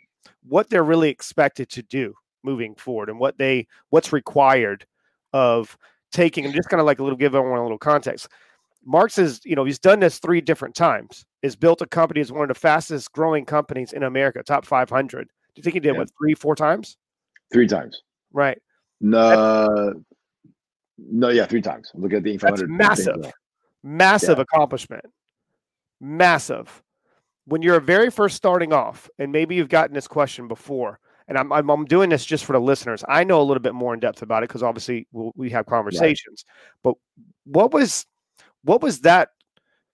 [0.49, 4.87] what they're really expected to do moving forward and what they what's required
[5.33, 5.77] of
[6.13, 8.29] taking and just kind of like a little give everyone a little context
[8.85, 12.33] marx is you know he's done this three different times has built a company as
[12.33, 15.93] one of the fastest growing companies in america top 500 do you think he did
[15.93, 15.99] Yeah.
[15.99, 16.97] what three four times
[17.53, 18.03] Three times.
[18.33, 18.59] right
[19.01, 19.95] No,
[20.99, 21.91] no, yeah, three times.
[21.95, 22.41] Look at the Inc.
[22.41, 23.33] That's 500 massive.
[23.83, 25.05] massive accomplishment
[26.01, 26.83] massive
[27.51, 31.53] when you're very first starting off and maybe you've gotten this question before and i'm,
[31.53, 34.01] I'm, I'm doing this just for the listeners i know a little bit more in
[34.01, 36.45] depth about it because obviously we'll, we have conversations
[36.83, 36.95] but
[37.45, 38.07] what was
[38.63, 39.31] what was that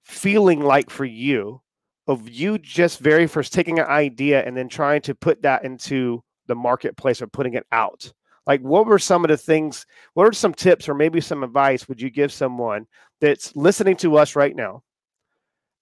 [0.05, 1.61] feeling like for you
[2.07, 6.23] of you just very first taking an idea and then trying to put that into
[6.47, 8.13] the marketplace or putting it out?
[8.47, 11.89] Like what were some of the things what are some tips or maybe some advice
[11.89, 12.87] would you give someone
[13.21, 14.83] that's listening to us right now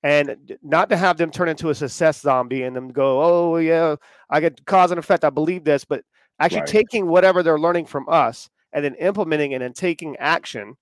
[0.04, 3.96] and not to have them turn into a success zombie and them go oh yeah
[4.30, 6.04] i get cause and effect i believe this but
[6.38, 6.68] actually Right.
[6.68, 10.76] taking whatever they're learning from us and then implementing it and taking action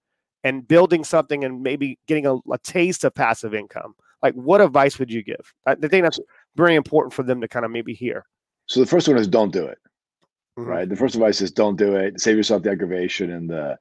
[0.45, 4.99] and building something and maybe getting a, a taste of passive income like what advice
[4.99, 6.21] would you give i I think that's
[6.57, 8.27] very important for them to kind of maybe hear
[8.67, 9.79] So the first one is don't do it.
[10.59, 10.67] Mhm.
[10.67, 10.89] Right.
[10.89, 12.21] The first advice is don't do it.
[12.21, 13.79] Save yourself the aggravation and the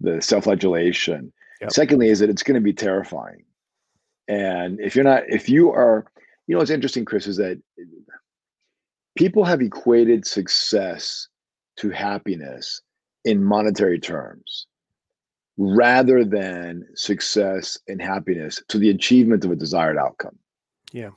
[0.00, 1.32] the self-flagellation.
[1.62, 1.72] Yep.
[1.72, 3.42] Secondly, is that it's going to be terrifying.
[4.30, 6.06] And if you're not, if you are,
[6.46, 7.60] you know, what's interesting, Chris, is that
[9.16, 11.26] people have equated success
[11.78, 12.80] to happiness
[13.24, 14.68] in monetary terms
[15.58, 20.38] rather than success and happiness to the achievement of a desired outcome.
[20.92, 21.10] Yeah.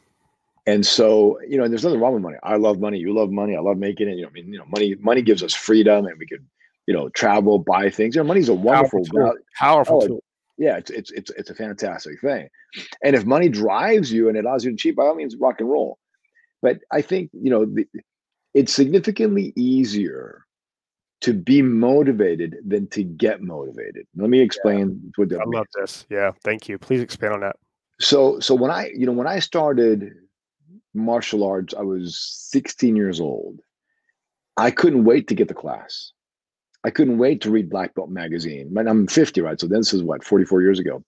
[0.66, 2.38] And so, you know, and there's nothing wrong with money.
[2.42, 2.98] I love money.
[2.98, 3.56] You love money.
[3.56, 4.16] I love making it.
[4.16, 6.44] You know, I mean, you know, money, money gives us freedom and we could,
[6.88, 8.16] you know, travel, buy things.
[8.16, 10.24] You know, money's a wonderful, powerful tool, powerful Oh, tool.
[10.58, 12.50] Yeah, it's, it's it's it's a fantastic thing.
[13.04, 15.60] And if money drives you and it allows you to cheat, by all means, rock
[15.60, 15.98] and roll.
[16.62, 17.86] But I think, you know, the,
[18.54, 20.46] it's significantly easier
[21.22, 24.06] to be motivated than to get motivated.
[24.16, 25.56] Let me explain what that i means.
[25.56, 27.56] love this yeah thank you please expand on that
[28.00, 30.12] So so when I, you know, when I started
[30.94, 32.18] martial arts, I was
[32.52, 33.60] 16 years old.
[34.58, 36.12] I couldn't wait to get the class.
[36.84, 38.76] I couldn't wait to read Black Belt magazine.
[38.78, 39.60] I'm 50, right?
[39.60, 41.04] So this is what 44 years ago.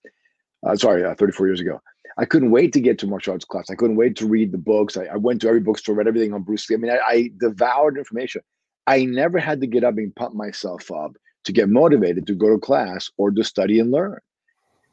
[0.65, 1.81] Uh, sorry, uh, 34 years ago.
[2.17, 3.69] I couldn't wait to get to martial arts class.
[3.69, 4.95] I couldn't wait to read the books.
[4.95, 6.77] I, I went to every bookstore, read everything on Bruce Lee.
[6.77, 8.41] I mean, I, I devoured information.
[8.87, 12.49] I never had to get up and pump myself up to get motivated to go
[12.49, 14.19] to class or to study and learn.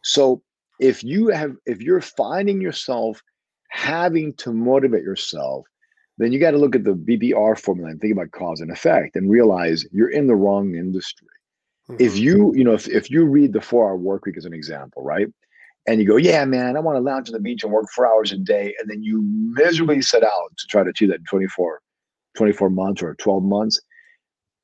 [0.03, 0.43] So
[0.81, 3.23] if you have, if you're finding yourself
[3.69, 5.67] having to motivate yourself,
[6.23, 9.17] then you got to look at the BBR formula and think about cause and effect
[9.17, 11.29] and realize you're in the wrong industry.
[11.89, 12.03] Mm-hmm.
[12.03, 14.53] If you, you know, if, if you read the four hour work week as an
[14.53, 15.27] example, right?
[15.87, 18.07] And you go, yeah, man, I want to lounge on the beach and work four
[18.07, 18.75] hours a day.
[18.79, 21.81] And then you miserably set out to try to achieve that in 24,
[22.37, 23.81] 24 months or 12 months.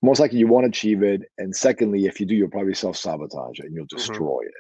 [0.01, 1.23] Most likely you won't achieve it.
[1.39, 3.97] And secondly, if you do, you'll probably self sabotage it and you'll mm-hmm.
[3.97, 4.47] destroy mm-hmm.
[4.47, 4.55] it.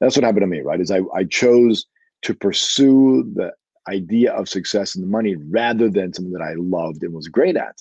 [0.00, 0.80] That's what happened to me, right?
[0.80, 1.86] Is I, I chose
[2.22, 3.52] to pursue the
[3.88, 7.56] idea of success and the money rather than something that I loved and was great
[7.56, 7.76] at.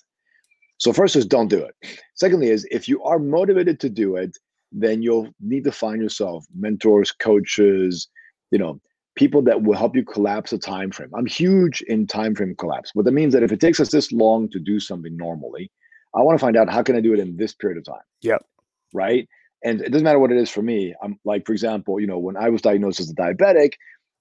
[0.77, 1.75] So first is don't do it.
[2.15, 4.37] Secondly is if you are motivated to do it,
[4.71, 8.07] then you'll need to find yourself mentors, coaches,
[8.51, 8.81] you know,
[9.15, 11.11] people that will help you collapse a time frame.
[11.15, 12.91] I'm huge in time frame collapse.
[12.93, 15.71] But that means that if it takes us this long to do something normally,
[16.15, 18.03] I want to find out how can I do it in this period of time.
[18.21, 18.45] Yep.
[18.93, 19.27] Right.
[19.63, 20.93] And it doesn't matter what it is for me.
[21.01, 23.73] I'm like, for example, you know, when I was diagnosed as a diabetic,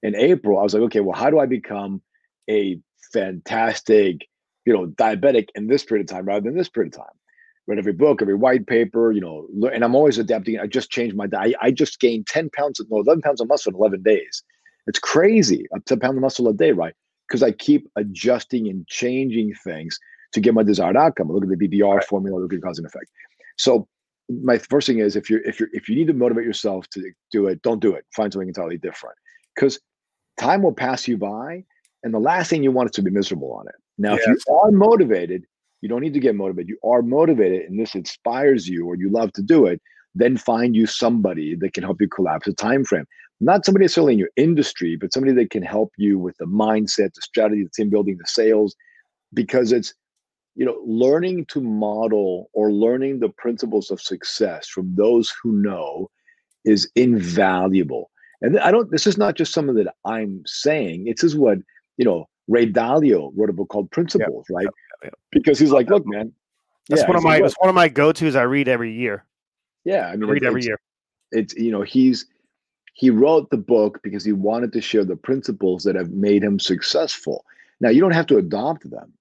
[0.02, 2.02] in April, I was like, okay, well, how do I become
[2.48, 2.78] a
[3.12, 4.28] fantastic,
[4.64, 7.14] you know, diabetic in this period of time rather than this period of time?
[7.68, 10.58] Read every book, every white paper, you know, and I'm always adapting.
[10.58, 11.54] I just changed my diet.
[11.62, 14.42] I just gained 10 pounds, no, 11 pounds of muscle in 11 days.
[14.88, 15.66] It's crazy.
[15.74, 16.94] Up to a pound of muscle a day, right?
[17.28, 19.98] Because I keep adjusting and changing things
[20.32, 21.30] to get my desired outcome.
[21.30, 22.04] look at the BBR right.
[22.04, 23.06] formula, look at cause and effect.
[23.58, 23.86] So
[24.28, 27.12] my first thing is if you're if you're if you need to motivate yourself to
[27.30, 28.04] do it, don't do it.
[28.16, 29.16] Find something entirely different.
[29.54, 29.78] Because
[30.38, 31.64] time will pass you by
[32.02, 33.74] and the last thing you want is to be miserable on it.
[33.98, 34.22] Now yes.
[34.26, 35.44] if you are motivated
[35.80, 36.68] you don't need to get motivated.
[36.68, 39.80] You are motivated and this inspires you or you love to do it
[40.14, 43.06] then find you somebody that can help you collapse a time frame.
[43.40, 47.14] Not somebody necessarily in your industry but somebody that can help you with the mindset
[47.14, 48.74] the strategy the team building the sales
[49.34, 49.94] because it's
[50.54, 56.10] you know learning to model or learning the principles of success from those who know
[56.64, 58.10] is invaluable
[58.42, 61.07] and I don't, this is not just something that I'm saying.
[61.07, 61.59] It's is what,
[61.96, 64.66] you know, Ray Dalio wrote a book called Principles, right?
[65.31, 66.33] Because he's like, look, man.
[66.88, 69.24] That's one of my, like, one of my go-tos I read every year.
[69.85, 70.09] Yeah.
[70.09, 70.78] I mean, I read every year.
[71.31, 72.26] It's, you know, he's,
[72.94, 76.59] he wrote the book because he wanted to share the principles that have made him
[76.59, 77.44] successful.
[77.81, 79.12] Now you don't have to adopt them,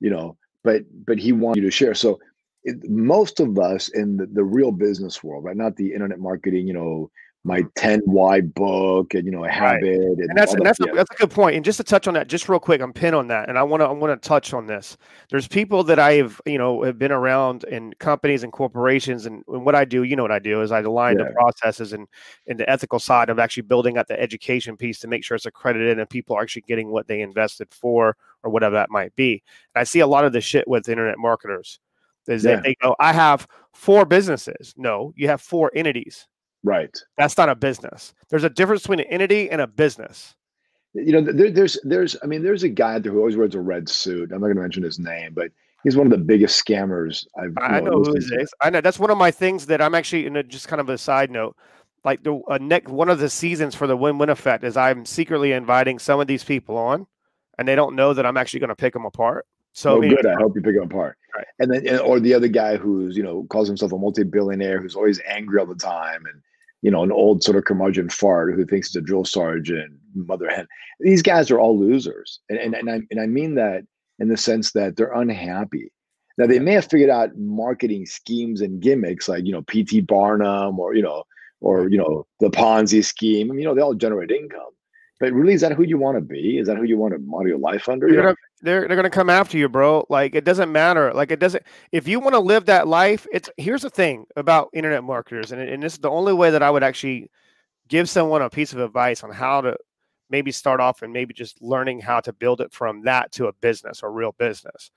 [0.00, 1.94] you know, but, but he wanted you to share.
[1.94, 2.20] So
[2.64, 5.56] it, most of us in the, the real business world, right?
[5.56, 7.10] Not the internet marketing, you know,
[7.46, 9.94] my 10 why book and you know a habit right.
[9.94, 12.14] and, and, that's and that's a, that's a good point and just to touch on
[12.14, 14.28] that just real quick i'm pin on that and i want to i want to
[14.28, 14.96] touch on this
[15.30, 19.64] there's people that i've you know have been around in companies and corporations and, and
[19.64, 21.26] what i do you know what i do is i align yeah.
[21.26, 22.08] the processes and
[22.46, 25.46] and the ethical side of actually building out the education piece to make sure it's
[25.46, 29.42] accredited and people are actually getting what they invested for or whatever that might be
[29.74, 31.78] and i see a lot of the shit with internet marketers
[32.26, 32.54] is yeah.
[32.54, 36.26] that they go i have four businesses no you have four entities
[36.64, 36.98] Right.
[37.18, 38.14] That's not a business.
[38.30, 40.34] There's a difference between an entity and a business.
[40.94, 43.60] You know, there, there's, there's, I mean, there's a guy there who always wears a
[43.60, 44.32] red suit.
[44.32, 45.50] I'm not going to mention his name, but
[45.82, 47.52] he's one of the biggest scammers I've.
[47.60, 48.52] I know, know who he is.
[48.60, 50.88] I know that's one of my things that I'm actually in a, just kind of
[50.88, 51.56] a side note.
[52.04, 55.52] Like the uh, next one of the seasons for the win-win effect is I'm secretly
[55.52, 57.06] inviting some of these people on,
[57.58, 59.46] and they don't know that I'm actually going to pick them apart.
[59.72, 60.26] So oh, good.
[60.26, 61.18] I hope you pick them apart.
[61.34, 61.46] Right.
[61.58, 65.20] And then, or the other guy who's you know calls himself a multi-billionaire who's always
[65.26, 66.40] angry all the time and
[66.84, 70.50] you know, an old sort of curmudgeon fart who thinks he's a drill sergeant, mother
[70.50, 70.66] hen.
[71.00, 72.40] These guys are all losers.
[72.50, 73.84] And, and, and, I, and I mean that
[74.18, 75.90] in the sense that they're unhappy.
[76.36, 80.78] Now, they may have figured out marketing schemes and gimmicks like, you know, PT Barnum
[80.78, 81.24] or, you know,
[81.62, 83.50] or, you know, the Ponzi scheme.
[83.50, 84.60] I mean, you know, they all generate income.
[85.20, 86.58] But really, is that who you want to be?
[86.58, 88.08] Is that who you want to model your life under?
[88.08, 90.06] You're gonna, they're they're gonna come after you, bro.
[90.08, 91.12] Like it doesn't matter.
[91.12, 91.62] Like it doesn't.
[91.92, 95.60] If you want to live that life, it's here's the thing about internet marketers, and
[95.60, 97.30] and this is the only way that I would actually
[97.88, 99.76] give someone a piece of advice on how to
[100.30, 103.52] maybe start off and maybe just learning how to build it from that to a
[103.52, 104.90] business or real business.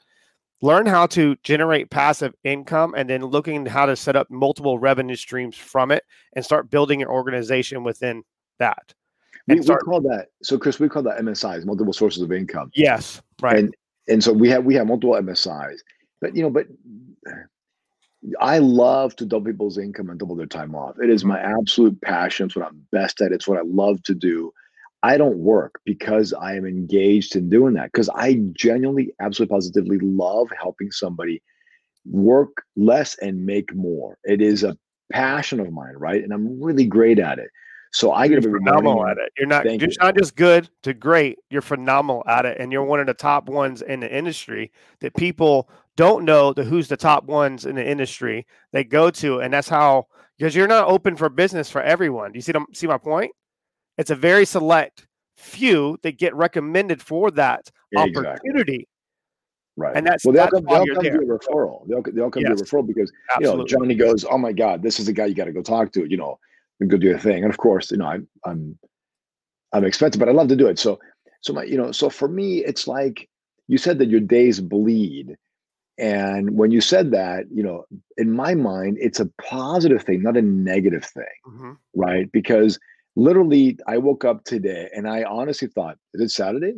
[0.62, 5.16] Learn how to generate passive income and then looking how to set up multiple revenue
[5.16, 6.04] streams from it
[6.34, 8.24] and start building an organization within
[8.58, 8.94] that.
[9.48, 12.72] We, start, we call that so Chris, we call that MSIs, multiple sources of income.
[12.74, 13.58] Yes, right.
[13.58, 13.76] And
[14.08, 15.80] and so we have we have multiple MSIs.
[16.22, 16.68] But you know, but
[18.40, 20.96] I love to double people's income and double their time off.
[21.02, 21.60] It is my mm-hmm.
[21.60, 22.48] absolute passion.
[22.48, 23.32] It's what I'm best at.
[23.32, 24.52] It's what I love to do.
[25.04, 30.00] I don't work because I am engaged in doing that because I genuinely, absolutely positively
[30.00, 31.42] love helping somebody
[32.10, 34.18] work less and make more.
[34.24, 34.78] It is a
[35.12, 36.24] passion of mine, right?
[36.24, 37.52] And I'm really great at it.
[37.92, 39.32] So I get to be phenomenal at it.
[39.38, 39.96] You're not you're you.
[40.00, 41.40] not just good to great.
[41.50, 45.16] You're phenomenal at it, and you're one of the top ones in the industry that
[45.16, 49.54] people don't know the who's the top ones in the industry they go to, and
[49.54, 50.08] that's how
[50.38, 52.32] because you're not open for business for everyone.
[52.32, 53.32] Do you see them, see my point?
[53.98, 55.08] It's a very select
[55.38, 58.88] few that get recommended for that opportunity.
[59.76, 59.96] Right.
[59.96, 61.88] And that's well, they all that's come, they why all you're come to a referral.
[61.88, 62.60] They all, they all come Yes.
[62.60, 63.52] to a referral because Absolutely.
[63.52, 65.62] you know Johnny goes, "Oh my God, this is the guy you got to go
[65.62, 66.40] talk to." You know,
[66.80, 67.44] and go do a thing.
[67.44, 68.78] And of course, you know, I'm I'm
[69.74, 70.80] I'm expensive, but I love to do it.
[70.80, 71.00] So
[71.42, 73.30] so my you know so for me, it's like
[73.68, 75.36] you said that your days bleed,
[75.98, 77.86] and when you said that, you know,
[78.18, 81.78] in my mind, it's a positive thing, not a negative thing, Mhm.
[81.96, 82.32] right?
[82.32, 82.80] Because
[83.16, 86.76] literally, I woke up today and I honestly thought, "Is it Saturday?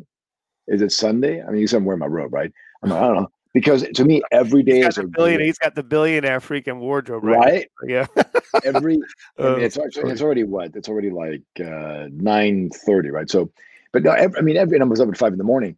[0.67, 2.51] Is it Sunday?" I mean, you said I'm wearing my robe, right?
[2.81, 3.31] I'm like, I don't know.
[3.53, 5.41] Because to me, every day is a billion.
[5.41, 7.67] He's got the billionaire freaking wardrobe, right?
[7.81, 7.89] right?
[7.89, 8.05] Yeah.
[8.63, 8.99] Every
[9.39, 10.75] Uh, it's actually it's already what?
[10.75, 13.29] It's already like uh, nine thirty, right?
[13.29, 13.51] So,
[13.91, 15.77] but no, every, I mean, every and I was up at five in the morning.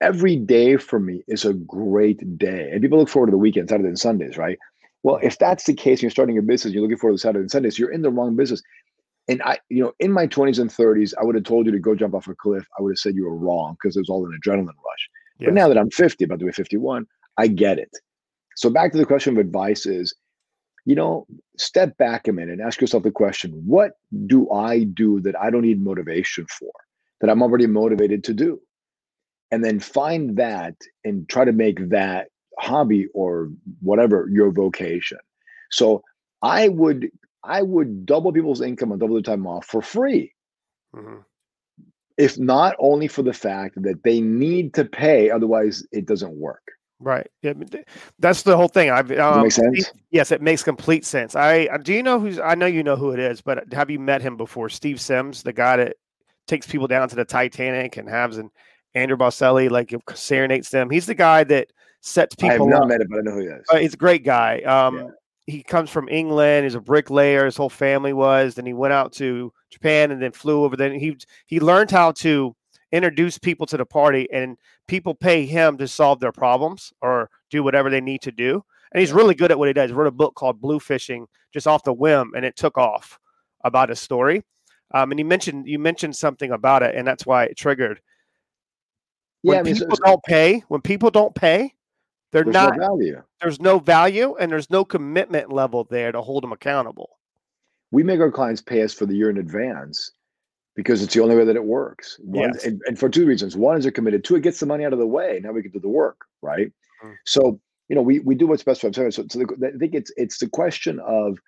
[0.00, 3.68] Every day for me is a great day, and people look forward to the weekend,
[3.68, 4.58] Saturday and Sundays, right?
[5.02, 7.40] Well, if that's the case, and you're starting a business, you're looking forward to Saturday
[7.40, 8.62] and Sundays, you're in the wrong business.
[9.28, 11.78] And I, you know, in my 20s and 30s, I would have told you to
[11.78, 12.66] go jump off a cliff.
[12.78, 15.10] I would have said you were wrong because it was all an adrenaline rush.
[15.38, 15.48] Yes.
[15.48, 17.90] But now that I'm 50, about to be 51, I get it.
[18.56, 20.14] So back to the question of advice is,
[20.84, 21.26] you know,
[21.58, 23.92] step back a minute and ask yourself the question, what
[24.26, 26.72] do I do that I don't need motivation for,
[27.20, 28.60] that I'm already motivated to do?
[29.50, 30.74] And then find that
[31.04, 32.28] and try to make that
[32.58, 35.18] hobby or whatever your vocation.
[35.70, 36.02] So
[36.42, 37.10] I would
[37.44, 40.34] I would double people's income and double their time off for free
[40.94, 41.24] Mhm.
[42.18, 46.62] If not only for the fact that they need to pay, otherwise it doesn't work.
[47.00, 47.28] Right.
[47.42, 47.52] Yeah,
[48.18, 48.90] that's the whole thing.
[48.90, 49.92] I've um, make sense?
[50.10, 51.36] Yes, it makes complete sense.
[51.36, 52.40] I uh, do you know who's?
[52.40, 54.68] I know you know who it is, but have you met him before?
[54.68, 55.94] Steve Sims, the guy that
[56.48, 58.50] takes people down to the Titanic and has an
[58.94, 60.90] Andrea Bocelli like serenades them.
[60.90, 61.68] He's the guy that
[62.00, 62.50] sets people.
[62.50, 62.88] I have not up.
[62.88, 63.64] met it, but I know who he is.
[63.70, 64.60] Uh, he's a great guy.
[64.62, 65.10] Um, Yeah.
[65.46, 66.64] He comes from England.
[66.64, 67.46] He's a bricklayer.
[67.46, 68.56] His whole family was.
[68.56, 70.76] Then he went out to Japan and then flew over.
[70.76, 71.16] Then he
[71.46, 72.54] he learned how to
[72.92, 74.56] introduce people to the party, and
[74.86, 78.62] people pay him to solve their problems or do whatever they need to do.
[78.92, 79.90] And he's really good at what he does.
[79.90, 83.18] He wrote a book called Bluefishing just off the whim, and it took off
[83.64, 84.42] about his story.
[84.94, 88.00] Um, and he mentioned you mentioned something about it, and that's why it triggered.
[89.42, 91.74] When yeah, I mean, people so don't pay, when people don't pay,
[92.32, 93.22] they're there's not no value.
[93.40, 97.17] there's no value and there's no commitment level there to hold them accountable.
[97.90, 100.12] We make our clients pay us for the year in advance
[100.76, 102.18] because it's the only way that it works.
[102.22, 102.64] One, Yes.
[102.64, 103.56] and, and for two reasons.
[103.56, 104.24] One is they're committed.
[104.24, 105.40] Two, it gets the money out of the way.
[105.42, 106.70] Now we can do the work, right?
[107.04, 107.14] Mm.
[107.26, 109.10] So, you know, we we do what's best for them.
[109.10, 111.38] So, so the, I think it's it's the question of,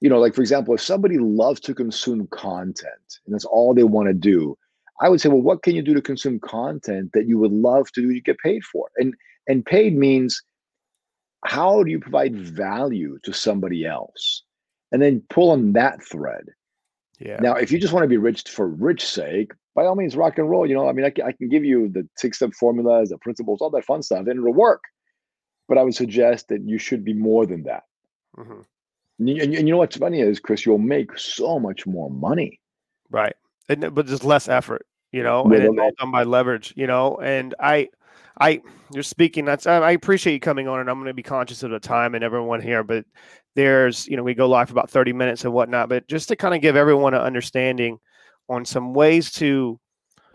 [0.00, 3.84] you know, like for example, if somebody loves to consume content and that's all they
[3.84, 4.58] want to do,
[5.00, 7.90] I would say, well, what can you do to consume content that you would love
[7.92, 8.10] to do?
[8.10, 9.14] You get paid for, and
[9.46, 10.42] and paid means
[11.44, 14.42] how do you provide value to somebody else,
[14.92, 16.46] and then pull on that thread.
[17.18, 17.38] Yeah.
[17.40, 20.38] Now, if you just want to be rich for rich sake, by all means, rock
[20.38, 20.66] and roll.
[20.66, 23.18] You know, I mean, I can, I can give you the six step formulas, the
[23.18, 24.82] principles, all that fun stuff, and it'll work.
[25.68, 27.84] But I would suggest that you should be more than that.
[28.36, 28.64] Mhm.
[29.18, 32.60] And you, and you- know what's funny is, Chris, you'll make so much more money.
[33.10, 33.34] Right.
[33.68, 37.16] And, but just less effort, you know, and it's all done by leverage, you know.
[37.16, 37.88] And I,
[38.38, 38.62] I,
[38.92, 39.44] you're speaking.
[39.44, 41.80] That's I I appreciate you coming on, and I'm going to be conscious of the
[41.80, 42.84] time and everyone here.
[42.84, 43.04] But
[43.56, 45.88] there's, you know, we go live for about 30 minutes and whatnot.
[45.88, 47.98] But just to kind of give everyone an understanding
[48.48, 49.80] on some ways to,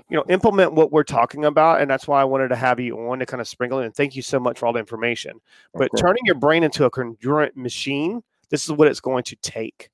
[0.10, 2.98] you know, implement what we're talking about, and that's why I wanted to have you
[2.98, 3.86] on to kind of sprinkle in.
[3.86, 5.40] And thank you so much for all the information.
[5.74, 9.90] But turning your brain into a congruent machine, this is what it's going to take.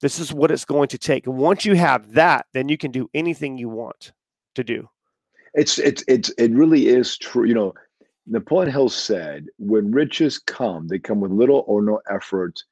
[0.00, 1.26] This is what it's going to take.
[1.26, 4.12] And once you have that, then you can do anything you want
[4.56, 4.88] to do.
[5.54, 7.44] It's it's it's it really is true.
[7.46, 7.74] You know,
[8.26, 12.62] Napoleon Hill said, "When riches come, they come with little or no effort,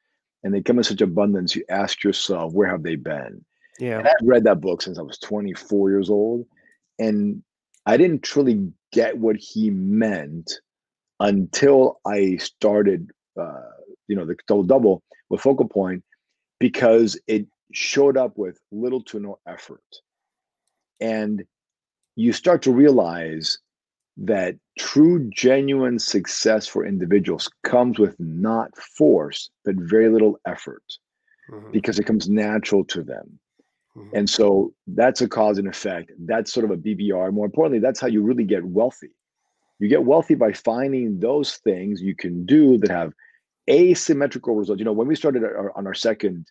[0.43, 1.55] and they come in such abundance.
[1.55, 3.45] You ask yourself, where have they been?"
[3.79, 3.99] Yeah.
[3.99, 6.47] And I've read that book since I was 24 years old,
[6.99, 7.43] and
[7.87, 10.51] I didn't truly get what he meant
[11.21, 13.71] until I started, uh,
[14.09, 16.05] you know, the double double with Focal Point,
[16.59, 19.85] because it showed up with little to no effort,
[21.01, 21.45] and
[22.17, 23.59] you start to realize
[24.17, 30.85] that true, genuine success for individuals comes with not force, but very little effort
[31.51, 33.39] Mhm, because it comes natural to them.
[33.97, 34.11] mhm.
[34.13, 36.13] And so that's a cause and effect.
[36.19, 37.33] That's sort of a BBR.
[37.33, 39.11] More importantly, that's how you really get wealthy.
[39.81, 43.13] You get wealthy by finding those things you can do that have
[43.69, 44.79] asymmetrical results.
[44.79, 46.47] You know, when we started our, on our second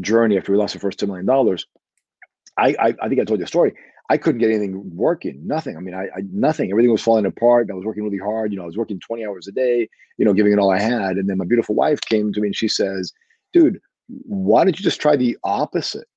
[0.00, 1.28] journey after we lost the first $2 million,
[2.56, 3.74] I, I, I think I told you a story.
[4.10, 5.76] I couldn't get anything working, nothing.
[5.76, 6.72] I mean, I, I nothing.
[6.72, 7.70] Everything was falling apart.
[7.70, 8.50] I was working really hard.
[8.50, 9.88] You know, I was working 20 hours a day,
[10.18, 11.16] you know, giving it all I had.
[11.16, 13.12] And then my beautiful wife came to me and she says,
[13.52, 16.08] dude, why don't you just try the opposite?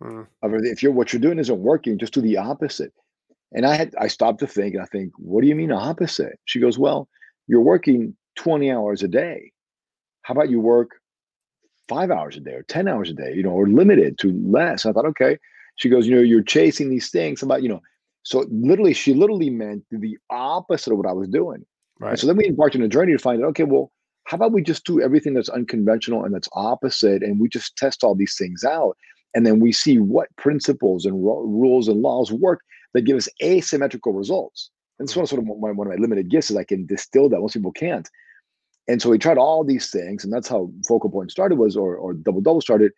[0.00, 0.28] Mm.
[0.42, 0.54] of.
[0.54, 2.92] If you're what you're doing isn't working, just do the opposite.
[3.52, 6.38] And I had I stopped to think and I think, what do you mean opposite?
[6.44, 7.08] She goes, Well,
[7.48, 9.50] you're working 20 hours a day.
[10.22, 10.90] How about you work
[11.88, 14.86] five hours a day or 10 hours a day, you know, or limited to less?
[14.86, 15.36] I thought, okay.
[15.76, 17.80] She goes, you know, you're chasing these things about, you know,
[18.22, 21.64] so literally, she literally meant the opposite of what I was doing.
[22.00, 22.10] Right.
[22.10, 23.92] And so then we embarked on a journey to find out, okay, well,
[24.24, 28.02] how about we just do everything that's unconventional and that's opposite and we just test
[28.02, 28.96] all these things out
[29.34, 32.60] and then we see what principles and ro- rules and laws work
[32.94, 34.70] that give us asymmetrical results.
[34.98, 35.26] And so hmm.
[35.26, 37.40] sort of my, one of my limited gifts is i can distill that.
[37.40, 38.08] Most people can't.
[38.86, 41.96] And so we tried all these things and that's how focal point started was or,
[41.96, 42.92] or double double started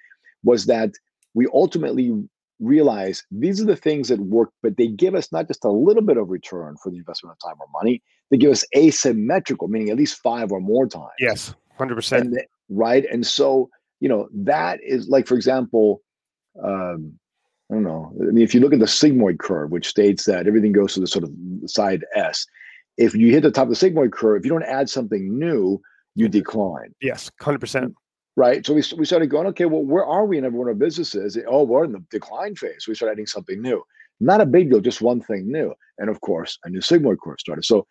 [0.45, 0.91] was that
[1.35, 2.12] we ultimately
[2.59, 6.03] realize these are the things that work but they give us not just a little
[6.03, 9.91] bit of return for the investment of time or money they give us asymmetrical, meaning
[9.91, 11.11] at least five or more times.
[11.19, 12.35] Yes, hundred percent.
[12.69, 16.03] Right, and so you know that is like, for example,
[16.63, 17.13] um,
[17.71, 18.13] I don't know.
[18.21, 21.01] I mean, if you look at the sigmoid curve, which states that everything goes to
[21.01, 21.31] the sort of
[21.67, 22.47] side S,
[22.97, 25.81] if you hit the top of the sigmoid curve, if you don't add something new,
[26.15, 26.95] you decline.
[27.01, 27.95] Yes, hundred percent.
[28.37, 28.66] Right.
[28.66, 30.78] So we, we started going, okay, well, where are we in every one of our
[30.78, 31.39] businesses?
[31.49, 32.87] Oh, we're in the decline phase.
[32.87, 33.82] We started adding something new.
[34.20, 35.74] Not a big deal, just one thing new.
[35.99, 37.64] And of course, a new sigmoid curve started.
[37.64, 37.87] So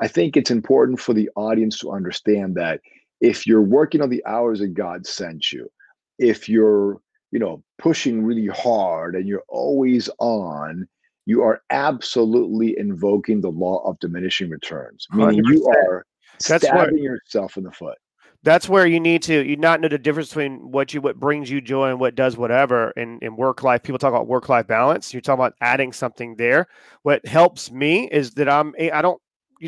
[0.00, 2.80] I think it's important for the audience to understand that
[3.20, 5.70] if you're working on the hours that God sent you,
[6.18, 6.98] if you're,
[7.30, 10.88] you know, pushing really hard and you're always on,
[11.26, 15.48] you are absolutely invoking the law of diminishing returns, meaning 100%.
[15.48, 16.06] you are
[16.48, 17.96] That's stabbing what, yourself in the foot.
[18.44, 21.48] That's where you need to you not know the difference between what you what brings
[21.48, 23.82] you joy and what does whatever in, in work life.
[23.82, 25.12] People talk about work life balance.
[25.12, 26.66] You're talking about adding something there.
[27.02, 29.20] What helps me is that I'm I don't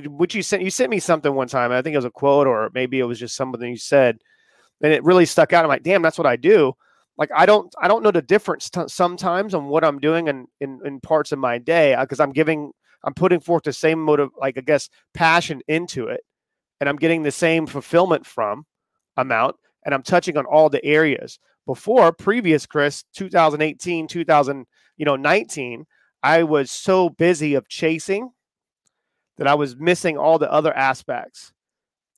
[0.07, 1.71] what you sent you sent me something one time.
[1.71, 4.19] I think it was a quote or maybe it was just something you said,
[4.83, 5.65] and it really stuck out.
[5.65, 6.73] I'm like, damn, that's what I do.
[7.17, 10.47] Like I don't I don't know the difference t- sometimes on what I'm doing in,
[10.61, 12.73] in in parts of my day because uh, I'm giving
[13.05, 16.23] I'm putting forth the same motive like I guess passion into it,
[16.85, 18.67] and I'm getting the same fulfillment from
[19.17, 19.57] amount,
[19.87, 21.39] and I'm touching on all the areas.
[21.65, 24.67] Before previous Chris 2018 2000
[24.99, 25.87] you know 19
[26.23, 28.33] I was so busy of chasing
[29.39, 31.55] that I was missing all the other aspects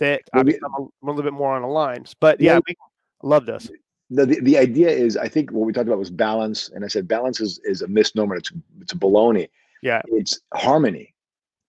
[0.01, 2.17] that I'm a little bit more on the lines.
[2.19, 2.75] But yeah, we,
[3.23, 3.71] I love this.
[4.11, 6.89] The, the, the idea is, I think what we talked about was balance, and I
[6.89, 8.35] said balance is, is a misnomer.
[8.35, 8.51] It's
[8.81, 9.49] it's a baloney.
[9.81, 11.15] Yeah, it's harmony,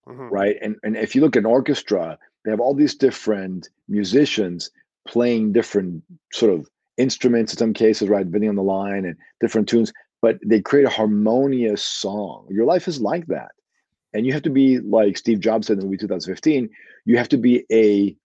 [0.08, 0.28] mm-hmm.
[0.28, 0.56] right?
[0.60, 2.18] And and if you look at an orchestra,
[2.48, 4.70] they have all these different musicians
[5.06, 8.26] playing different sort of instruments in some cases, right?
[8.26, 12.46] Depending on the line and different tunes, but they create a harmonious song.
[12.50, 13.52] Your life is like that
[14.14, 16.68] and you have to be like Steve Jobs said in the movie 2015.
[17.04, 18.16] You have to be a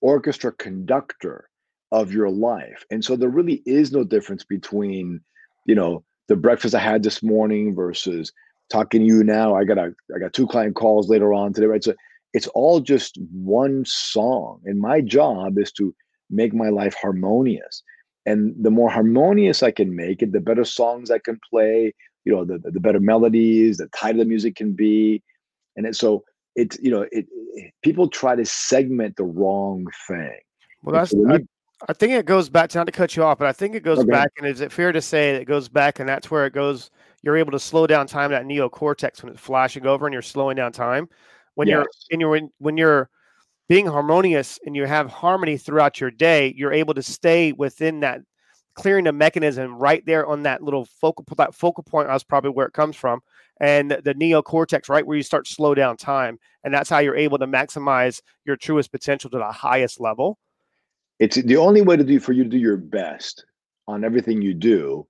[0.00, 1.48] orchestra conductor
[1.92, 5.20] of your life, and so there really is no difference between,
[5.66, 8.32] you know, the breakfast I had this morning versus
[8.68, 9.54] talking to you now.
[9.54, 11.84] I got a I got two client calls later on today, right?
[11.84, 11.94] So
[12.36, 15.94] it's all just one song, and my job is to
[16.30, 17.82] make my life harmonious.
[18.26, 21.92] And the more harmonious I can make it, the better songs I can play,
[22.26, 25.22] you know the the better melodies the tighter the music can be
[25.76, 26.24] and it, so
[26.56, 30.40] it's you know it, it, people try to segment the wrong thing
[30.82, 31.38] well that's so I,
[31.88, 33.84] I, think it goes back to not to cut you off but i think it
[33.84, 34.10] goes okay.
[34.10, 36.90] back and is it fair to say it goes back and that's where it goes
[37.22, 40.56] you're able to slow down time that neocortex when it's flashing over and you're slowing
[40.56, 41.08] down time
[41.56, 41.74] when yes.
[41.74, 43.10] you're in your when, you're
[43.68, 48.20] being harmonious and you have harmony throughout your day you're able to stay within that
[48.74, 52.66] clearing the mechanism right there on that little focal that focal point that's probably where
[52.66, 53.20] it comes from
[53.60, 57.38] and the neocortex right where you start slow down time and that's how you're able
[57.38, 60.38] to maximize your truest potential to the highest level.
[61.18, 63.46] It's the only way to do for you to do your best
[63.88, 65.06] on everything you do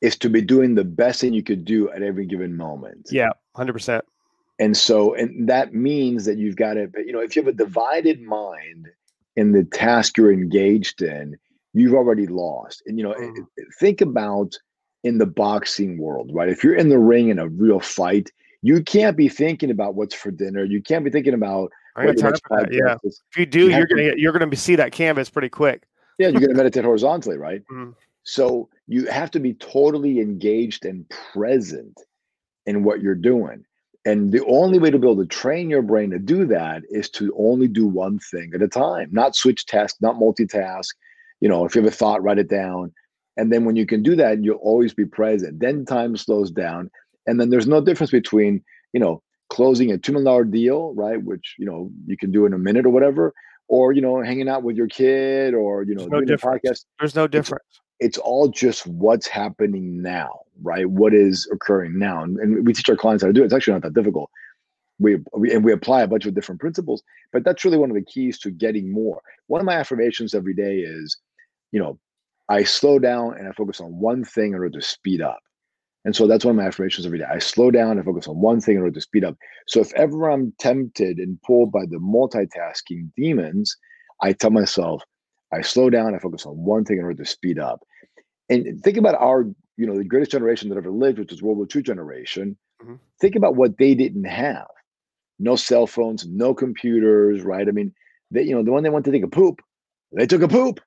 [0.00, 3.08] is to be doing the best thing you could do at every given moment.
[3.10, 4.00] Yeah 100%
[4.60, 7.56] and so and that means that you've got to you know if you have a
[7.56, 8.86] divided mind
[9.34, 11.36] in the task you're engaged in
[11.72, 12.82] you've already lost.
[12.86, 13.46] And you know, mm.
[13.78, 14.58] think about
[15.02, 16.48] in the boxing world, right?
[16.48, 18.30] If you're in the ring in a real fight,
[18.62, 20.64] you can't be thinking about what's for dinner.
[20.64, 22.72] You can't be thinking about I got time for that.
[22.72, 22.96] Yeah.
[23.04, 23.22] Is.
[23.32, 25.84] If you do, you are gonna you're gonna see that canvas pretty quick.
[26.18, 27.62] Yeah, you're gonna meditate horizontally, right?
[27.72, 27.94] Mm.
[28.22, 31.98] So you have to be totally engaged and present
[32.66, 33.64] in what you're doing.
[34.06, 37.10] And the only way to be able to train your brain to do that is
[37.10, 40.88] to only do one thing at a time, not switch tasks, not multitask,
[41.40, 42.92] you know, if you have a thought, write it down.
[43.36, 45.60] And then when you can do that, you'll always be present.
[45.60, 46.90] Then time slows down.
[47.26, 51.22] And then there's no difference between, you know, closing a $2 million deal, right?
[51.22, 53.34] Which, you know, you can do in a minute or whatever,
[53.68, 56.86] or, you know, hanging out with your kid or, you know, there's no difference.
[56.98, 57.80] There's no difference.
[58.00, 60.88] It's all just what's happening now, right?
[60.88, 63.46] What is occurring now, and, and we teach our clients how to do it.
[63.46, 64.30] It's actually not that difficult.
[64.98, 67.96] We, we and we apply a bunch of different principles, but that's really one of
[67.96, 69.22] the keys to getting more.
[69.46, 71.16] One of my affirmations every day is,
[71.72, 71.98] you know,
[72.48, 75.40] I slow down and I focus on one thing in order to speed up.
[76.04, 77.26] And so that's one of my affirmations every day.
[77.30, 79.36] I slow down and focus on one thing in order to speed up.
[79.68, 83.76] So if ever I'm tempted and pulled by the multitasking demons,
[84.22, 85.02] I tell myself,
[85.52, 87.82] I slow down, I focus on one thing in order to speed up.
[88.48, 89.44] And think about our,
[89.76, 92.56] you know, the greatest generation that ever lived, which is World War II generation.
[92.82, 92.94] Mm-hmm.
[93.20, 94.66] Think about what they didn't have.
[95.38, 97.66] No cell phones, no computers, right?
[97.66, 97.92] I mean,
[98.30, 99.60] they, you know, the one they went to take a poop,
[100.12, 100.80] they took a poop.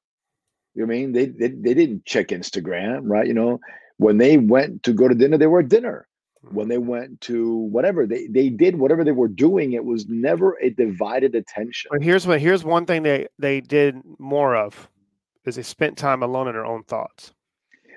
[0.76, 1.12] You know what I mean?
[1.12, 3.28] They, they they didn't check Instagram, right?
[3.28, 3.60] You know,
[3.98, 6.08] when they went to go to dinner, they were at dinner.
[6.52, 9.74] When they went to whatever, they they did whatever they were doing.
[9.74, 11.90] It was never a divided attention.
[11.92, 14.90] But here's what here's one thing they they did more of
[15.46, 17.34] is they spent time alone in their own thoughts.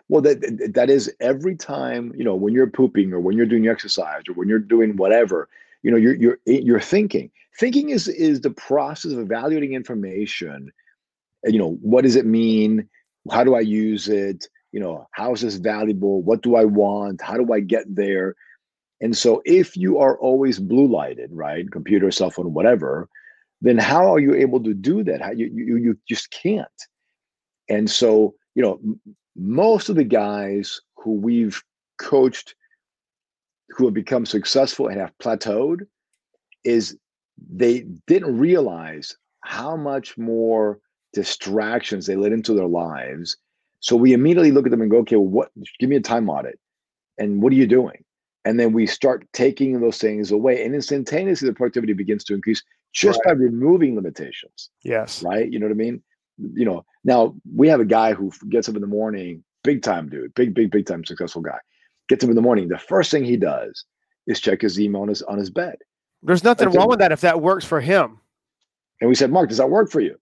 [0.09, 3.67] Well, that that is every time you know when you're pooping or when you're doing
[3.67, 5.49] exercise or when you're doing whatever,
[5.83, 7.31] you know you're you're you're thinking.
[7.59, 10.71] Thinking is is the process of evaluating information.
[11.43, 12.89] And, you know what does it mean?
[13.31, 14.47] How do I use it?
[14.77, 16.21] You know, how is this valuable?
[16.21, 17.23] What do I want?
[17.23, 18.35] How do I get there?
[19.01, 23.09] And so if you are always blue lighted, right, computer, cell phone, whatever,
[23.63, 25.23] then how are you able to do that?
[25.23, 26.81] How you you you just can't.
[27.71, 28.79] And so, you know,
[29.35, 31.63] most of the guys who we've
[31.97, 32.55] coached
[33.71, 35.87] who have become successful and have plateaued
[36.65, 36.99] is
[37.51, 40.81] they didn't realize how much more
[41.15, 43.39] distractions they let into their lives
[43.87, 45.51] so we immediately look at them and go, okay, well, what?
[45.79, 46.59] Give me a time audit,
[47.19, 48.03] and what are you doing?
[48.45, 52.65] And then we start taking those things away, and instantaneously the productivity begins to increase
[52.93, 53.37] just right.
[53.37, 54.71] by removing limitations.
[54.83, 55.23] Yes.
[55.23, 55.49] Right.
[55.49, 56.03] You know what I mean?
[56.55, 56.85] You know.
[57.05, 60.53] Now we have a guy who gets up in the morning, big time dude, big,
[60.53, 61.59] big, big time successful guy.
[62.09, 62.67] Gets up in the morning.
[62.67, 63.85] The first thing he does
[64.27, 65.77] is check his email on his on his bed.
[66.25, 68.19] There's nothing wrong with that if that works for him.
[69.01, 70.17] And we said, Mark, does that work for you?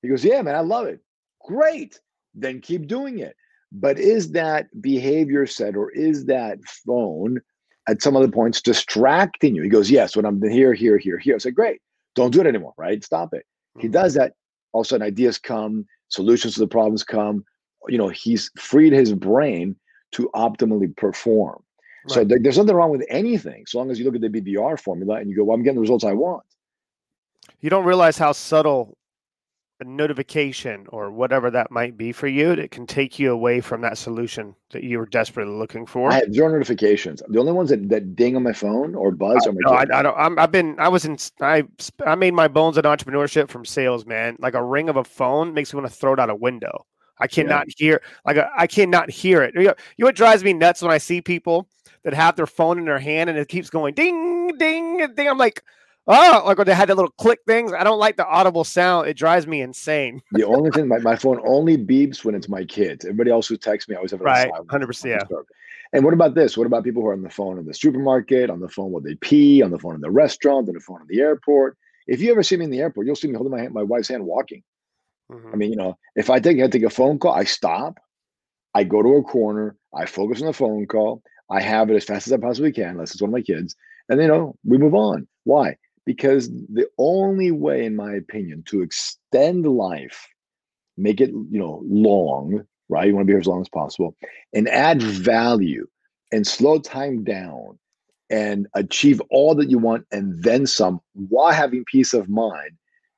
[0.00, 1.00] He goes, Yeah, man, I love it.
[1.44, 2.00] Great
[2.34, 3.36] then keep doing it.
[3.72, 7.40] But is that behavior set or is that phone
[7.88, 9.62] at some other points distracting you?
[9.62, 11.36] He goes, Yes, when I'm here, here, here, here.
[11.36, 11.80] I said, Great,
[12.14, 13.02] don't do it anymore, right?
[13.02, 13.44] Stop it.
[13.78, 13.92] He mm-hmm.
[13.92, 14.34] does that.
[14.72, 17.44] All of a sudden, ideas come, solutions to the problems come.
[17.88, 19.76] You know, he's freed his brain
[20.12, 21.62] to optimally perform.
[22.04, 22.14] Right.
[22.14, 24.78] So th- there's nothing wrong with anything, so long as you look at the BBR
[24.80, 26.42] formula and you go, "Well, I'm getting the results I want."
[27.60, 28.96] You don't realize how subtle
[29.84, 33.98] notification or whatever that might be for you that can take you away from that
[33.98, 36.10] solution that you were desperately looking for.
[36.10, 37.22] I have zero notifications.
[37.28, 39.60] The only ones that, that ding on my phone or buzz uh, I, are my.
[39.60, 40.16] No, I, I, don't.
[40.18, 40.78] I'm, I've been.
[40.78, 41.16] I was in.
[41.40, 41.64] I
[42.06, 44.36] I made my bones in entrepreneurship from sales, man.
[44.38, 46.86] Like a ring of a phone makes me want to throw it out a window.
[47.18, 47.74] I cannot yeah.
[47.76, 48.02] hear.
[48.26, 49.54] Like a, I cannot hear it.
[49.54, 51.68] You know, you know what drives me nuts when I see people
[52.04, 55.28] that have their phone in their hand and it keeps going ding ding ding.
[55.28, 55.62] I'm like
[56.06, 57.72] oh, like when they had the little click things.
[57.72, 59.08] I don't like the audible sound.
[59.08, 60.22] It drives me insane.
[60.32, 63.04] the only thing, my, my phone only beeps when it's my kids.
[63.04, 65.22] Everybody else who texts me, I always have it right, hundred percent.
[65.30, 65.36] Yeah.
[65.94, 66.56] And what about this?
[66.56, 69.02] What about people who are on the phone in the supermarket, on the phone while
[69.02, 71.76] they pee, on the phone in the restaurant, on the phone in the airport?
[72.06, 73.82] If you ever see me in the airport, you'll see me holding my hand, my
[73.82, 74.62] wife's hand walking.
[75.30, 75.50] Mm-hmm.
[75.52, 77.98] I mean, you know, if I take I take a phone call, I stop,
[78.74, 82.04] I go to a corner, I focus on the phone call, I have it as
[82.04, 83.76] fast as I possibly can, unless it's one of my kids,
[84.08, 85.28] and you know, we move on.
[85.44, 85.76] Why?
[86.04, 90.28] Because the only way in my opinion to extend life
[90.96, 93.08] make it you know long right?
[93.08, 94.16] You want to be here as long as possible
[94.52, 95.86] and add value
[96.30, 97.78] and slow time down
[98.30, 102.72] and achieve all that you want and then some while having peace of mind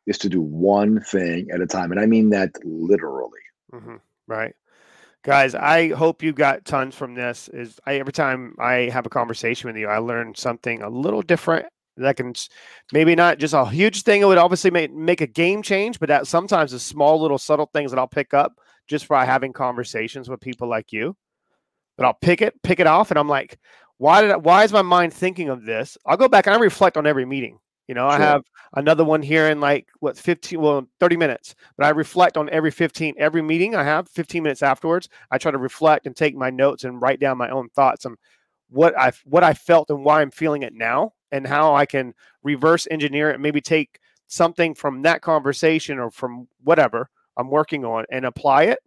[0.06, 3.40] is to do one thing at a time and i mean that literally.
[3.72, 3.96] Mm-hmm.
[4.26, 4.54] right.
[5.22, 7.48] Guys i hope you got tons from this.
[7.48, 11.22] Is I, every time i have a conversation with you i learn something a little
[11.22, 11.66] different
[11.96, 12.34] that can
[12.92, 14.22] maybe not just a huge thing.
[14.22, 17.70] It would obviously make, make a game change, but that sometimes the small little subtle
[17.72, 21.16] things that I'll pick up just by having conversations with people like you.
[21.96, 23.58] But I'll pick it, pick it off, and I'm like,
[23.98, 25.96] why did I, why is my mind thinking of this?
[26.04, 27.58] I'll go back and I reflect on every meeting.
[27.86, 28.18] You know, sure.
[28.18, 28.42] I have
[28.74, 32.70] another one here in like what 15, well, 30 minutes, but I reflect on every
[32.70, 35.10] 15, every meeting I have 15 minutes afterwards.
[35.30, 38.16] I try to reflect and take my notes and write down my own thoughts on
[38.70, 42.14] what I what I felt and why I'm feeling it now and how I can
[42.42, 43.98] reverse engineer it, maybe take
[44.28, 48.78] something from that conversation or from whatever I'm working on and apply it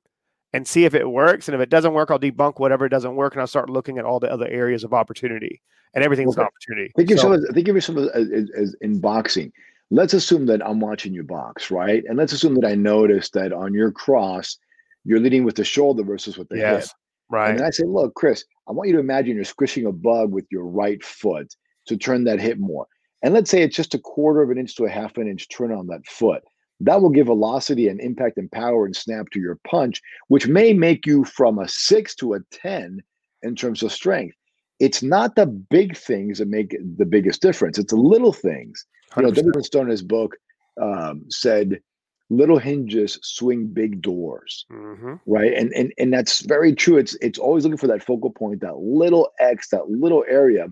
[0.53, 1.47] and see if it works.
[1.47, 4.05] And if it doesn't work, I'll debunk whatever doesn't work and I'll start looking at
[4.05, 5.61] all the other areas of opportunity.
[5.93, 6.41] And everything's okay.
[6.41, 6.91] an opportunity.
[6.95, 9.51] Think of so, some think of yourself as, as, as in boxing.
[9.89, 12.03] Let's assume that I'm watching you box, right?
[12.07, 14.57] And let's assume that I noticed that on your cross,
[15.05, 16.91] you're leading with the shoulder versus with the yes, hip.
[17.29, 17.51] Right.
[17.51, 20.45] And I say, look, Chris, I want you to imagine you're squishing a bug with
[20.51, 21.53] your right foot
[21.87, 22.87] to turn that hip more.
[23.23, 25.49] And let's say it's just a quarter of an inch to a half an inch
[25.49, 26.43] turn on that foot.
[26.79, 30.73] That will give velocity and impact and power and snap to your punch, which may
[30.73, 33.01] make you from a six to a 10
[33.41, 34.35] in terms of strength.
[34.79, 37.79] It's not the big things that make the biggest difference.
[37.79, 38.85] It's the little things.
[39.13, 39.17] 100%.
[39.17, 40.35] You know, David Stone in his book
[40.79, 41.81] um, said,
[42.29, 45.13] little hinges swing big doors mm-hmm.
[45.25, 48.59] right and, and and that's very true it's it's always looking for that focal point
[48.59, 50.67] that little x that little area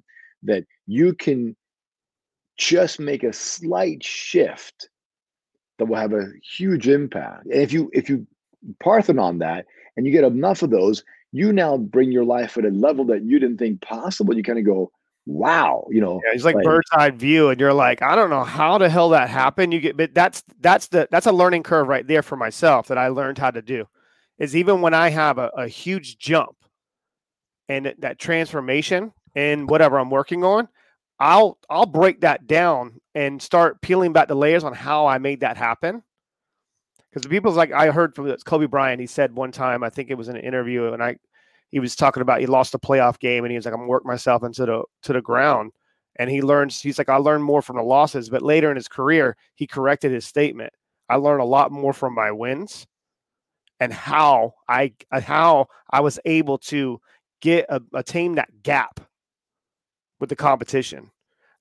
[0.46, 1.56] that you can
[2.58, 4.90] just make a slight shift
[5.78, 7.46] that will have a huge impact.
[7.46, 8.26] And if you if you
[8.80, 9.66] parthenon that
[9.98, 13.24] and you get enough of those, you now bring your life at a level that
[13.24, 14.36] you didn't think possible.
[14.36, 14.92] You kind of go,
[15.26, 16.22] wow, you know.
[16.26, 18.90] Yeah, it's like, like bird's eye view, and you're like, I don't know how the
[18.90, 19.74] hell that happened.
[19.74, 22.98] You get, but that's that's the that's a learning curve right there for myself that
[22.98, 23.88] I learned how to do.
[24.38, 26.56] Is even when I have a, a huge jump
[27.68, 30.68] and that transformation in whatever I'm working on,
[31.20, 35.42] I'll I'll break that down and start peeling back the layers on how I made
[35.42, 36.04] that happen.
[37.10, 39.90] Because the people's like I heard from uh, Kobe Bryant, he said one time, I
[39.90, 41.18] think it was in an interview, and I
[41.72, 44.08] he was talking about he lost a playoff game and he was like, I'm working
[44.08, 45.72] myself into the to the ground.
[46.18, 48.88] And he learns, he's like, I learned more from the losses, but later in his
[48.88, 50.72] career, he corrected his statement.
[51.10, 52.88] I learned a lot more from my wins
[53.80, 57.00] and how I uh, how I was able to
[57.42, 59.02] get a, attain that gap
[60.20, 61.12] with the competition.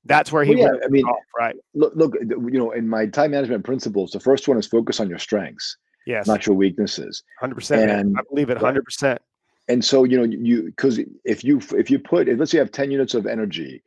[0.04, 1.56] That's where he well, yeah, I mean, off, right?
[1.74, 5.08] Look, look, you know, in my time management principles, the first one is focus on
[5.08, 5.76] your strengths,
[6.06, 7.22] yes, not your weaknesses.
[7.40, 8.58] Hundred percent, I believe it.
[8.58, 9.20] Hundred percent.
[9.68, 12.62] And so, you know, you because if you if you put if let's say you
[12.62, 13.82] have ten units of energy,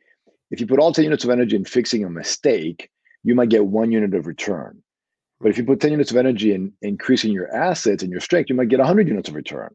[0.50, 2.90] if you put all ten units of energy in fixing a mistake,
[3.22, 4.82] you might get one unit of return.
[5.40, 8.50] But if you put ten units of energy in increasing your assets and your strength,
[8.50, 9.72] you might get hundred units of return.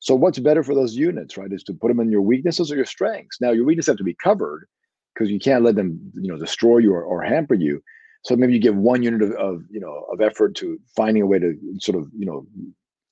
[0.00, 1.52] So what's better for those units, right?
[1.52, 3.40] Is to put them in your weaknesses or your strengths.
[3.40, 4.66] Now your weaknesses have to be covered
[5.14, 7.82] because you can't let them, you know, destroy you or, or hamper you.
[8.22, 11.26] So maybe you give one unit of, of, you know, of effort to finding a
[11.26, 12.46] way to sort of, you know,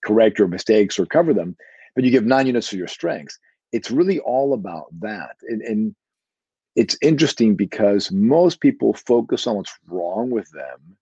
[0.05, 1.57] correct your mistakes or cover them,
[1.95, 3.39] but you give nine units to your strengths.
[3.73, 5.37] It's really all about that.
[5.49, 5.95] And, and
[6.77, 10.97] it's interesting because most people focus on what's wrong with them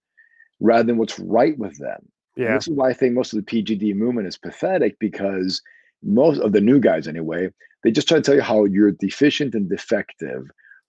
[0.61, 2.09] rather than what's right with them.
[2.37, 2.55] Yeah.
[2.55, 5.61] this is why I think most of the PGD movement is pathetic because
[6.03, 7.51] most of the new guys, anyway,
[7.85, 10.45] they just try to tell you how you're deficient and defective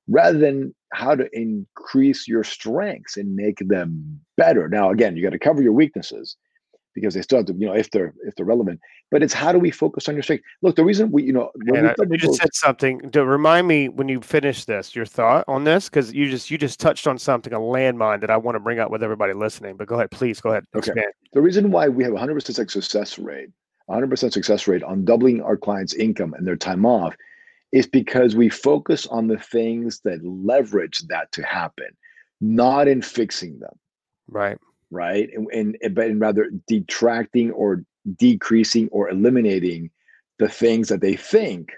[0.08, 4.68] rather than how to increase your strengths and make them better.
[4.68, 6.36] Now, again, you got to cover your weaknesses
[6.94, 8.80] because they still have to, you know, if they're if they're relevant.
[9.12, 10.44] But it's how do we focus on your strength?
[10.62, 13.90] Look, the reason we, you know, and I, you just said something to remind me
[13.90, 17.18] when you finish this, your thought on this, because you just you just touched on
[17.18, 19.78] something, a landmine that I want to bring up with everybody listening.
[19.78, 20.66] But go ahead, please go ahead.
[20.76, 20.92] Okay.
[20.92, 21.14] Expand.
[21.34, 23.50] The reason why we have hundred percent success rate,
[23.90, 27.16] hundred percent success rate on doubling our clients' income and their time off,
[27.72, 31.90] is because we focus on the things that leverage that to happen,
[32.40, 33.74] not in fixing them.
[34.28, 34.58] Right
[34.94, 35.30] right?
[35.34, 37.84] And, and but rather detracting or
[38.18, 39.90] decreasing or eliminating
[40.40, 41.72] the things that they think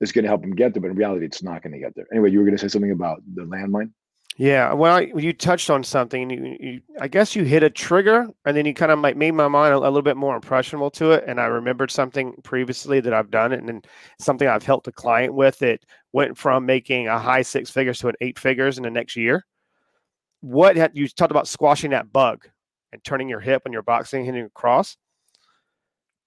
[0.00, 1.94] is going to help them get there, but in reality, it's not going to get
[1.94, 2.06] there.
[2.12, 3.90] Anyway, you were going to say something about the landmine.
[4.36, 6.30] Yeah, well, you touched on something.
[6.30, 9.48] You, you, I guess you hit a trigger, and then you kind of made my
[9.48, 11.24] mind a, a, little bit more impressionable to it.
[11.26, 13.86] And I remembered something previously that I've done, and, and
[14.20, 15.60] something I've helped a client with.
[15.62, 19.16] It went from making a high six figures to an eight figures in the next
[19.16, 19.44] year
[20.40, 22.48] what you talked about squashing that bug
[22.92, 24.96] and turning your hip when you're boxing hitting across.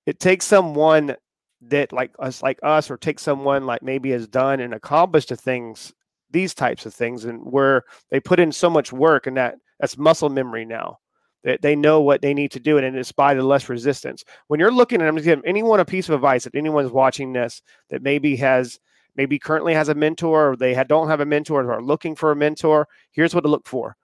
[0.06, 1.16] It takes someone
[1.62, 5.36] that like us like us or take someone like maybe has done and accomplished the
[5.36, 5.94] things
[6.32, 9.98] these types of things and where they put in so much work and that that's
[9.98, 10.98] muscle memory now
[11.44, 14.24] that they know what they need to do and it's by the less resistance.
[14.48, 17.34] When you're looking at i'm just giving anyone a piece of advice if anyone's watching
[17.34, 18.80] this that maybe has
[19.16, 22.32] maybe currently has a mentor or they don't have a mentor or are looking for
[22.32, 23.96] a mentor here's what to look for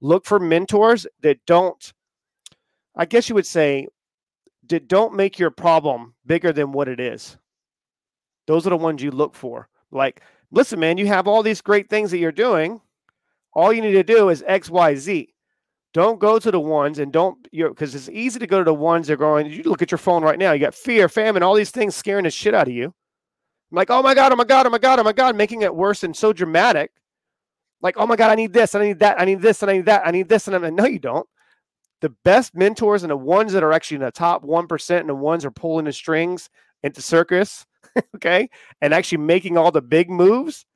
[0.00, 1.92] look for mentors that don't
[2.96, 3.86] i guess you would say
[4.68, 7.36] that don't make your problem bigger than what it is.
[8.46, 9.68] Those are the ones you look for.
[9.90, 12.80] Like listen man you have all these great things that you're doing.
[13.52, 15.28] All you need to do is xyz
[15.94, 18.74] don't go to the ones and don't you because it's easy to go to the
[18.74, 21.42] ones that are going you look at your phone right now you got fear famine
[21.42, 22.86] all these things scaring the shit out of you.
[22.86, 25.62] I'm like oh my god oh my god oh my god oh my god making
[25.62, 26.90] it worse and so dramatic
[27.86, 29.74] like, oh my God, I need this, I need that, I need this, and I
[29.74, 30.46] need that, I need this.
[30.46, 31.26] And I'm like, no, you don't.
[32.00, 35.14] The best mentors and the ones that are actually in the top 1% and the
[35.14, 36.50] ones are pulling the strings
[36.82, 37.64] into circus,
[38.16, 38.50] okay,
[38.82, 40.66] and actually making all the big moves,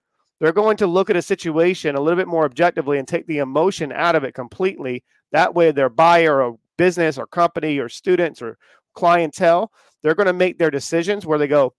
[0.40, 3.38] they're going to look at a situation a little bit more objectively and take the
[3.38, 5.04] emotion out of it completely.
[5.32, 8.56] That way, their buyer or business or company or students or
[8.94, 9.70] clientele,
[10.02, 11.74] they're going to make their decisions where they go,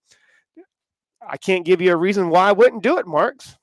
[1.26, 3.56] I can't give you a reason why I wouldn't do it, Marx.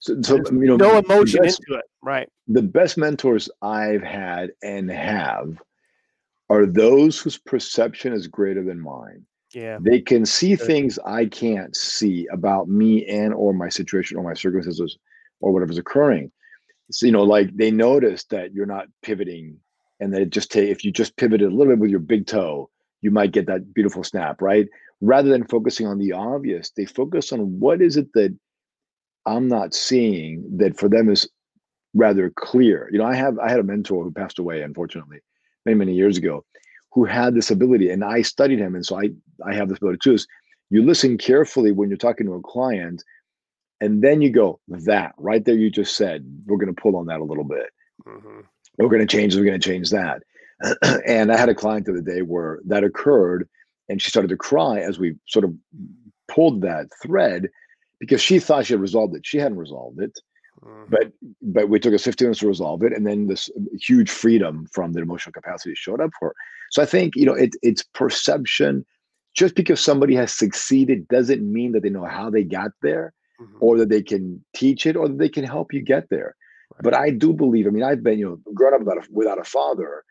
[0.00, 2.28] So, so you know, no emotion best, into it, right?
[2.46, 5.60] The best mentors I've had and have
[6.50, 9.26] are those whose perception is greater than mine.
[9.54, 9.78] Yeah.
[9.80, 14.34] They can see things I can't see about me and or my situation or my
[14.34, 14.98] circumstances
[15.40, 16.30] or whatever's occurring.
[16.90, 19.58] So, you know, like they notice that you're not pivoting
[20.00, 22.26] and that it just take if you just pivoted a little bit with your big
[22.26, 22.70] toe,
[23.00, 24.66] you might get that beautiful snap, right?
[25.00, 28.36] Rather than focusing on the obvious, they focus on what is it that
[29.28, 31.28] I'm not seeing that for them is
[31.94, 32.88] rather clear.
[32.92, 35.18] You know, I have I had a mentor who passed away, unfortunately,
[35.64, 36.44] many, many years ago,
[36.92, 37.90] who had this ability.
[37.90, 38.74] And I studied him.
[38.74, 39.10] And so I
[39.46, 40.14] I have this ability too.
[40.14, 40.26] Is
[40.70, 43.02] you listen carefully when you're talking to a client,
[43.80, 47.20] and then you go, that right there you just said, we're gonna pull on that
[47.20, 47.70] a little bit.
[48.06, 48.40] Mm-hmm.
[48.78, 50.22] We're gonna change, we're gonna change that.
[51.06, 53.48] and I had a client the other day where that occurred
[53.88, 55.54] and she started to cry as we sort of
[56.26, 57.48] pulled that thread
[58.00, 59.26] because she thought she had resolved it.
[59.26, 60.18] She hadn't resolved it.
[60.64, 60.84] Mm-hmm.
[60.90, 63.48] But but we took us 15 minutes to resolve it, and then this
[63.80, 66.34] huge freedom from the emotional capacity showed up for her.
[66.70, 68.84] So I think you know it, it's perception.
[69.34, 73.58] Just because somebody has succeeded doesn't mean that they know how they got there, mm-hmm.
[73.60, 76.34] or that they can teach it, or that they can help you get there.
[76.74, 76.82] Right.
[76.82, 77.66] But I do believe.
[77.66, 80.02] I mean, I've been you know grown up without a, without a father.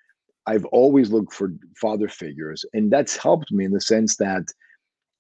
[0.46, 4.44] I've always looked for father figures, and that's helped me in the sense that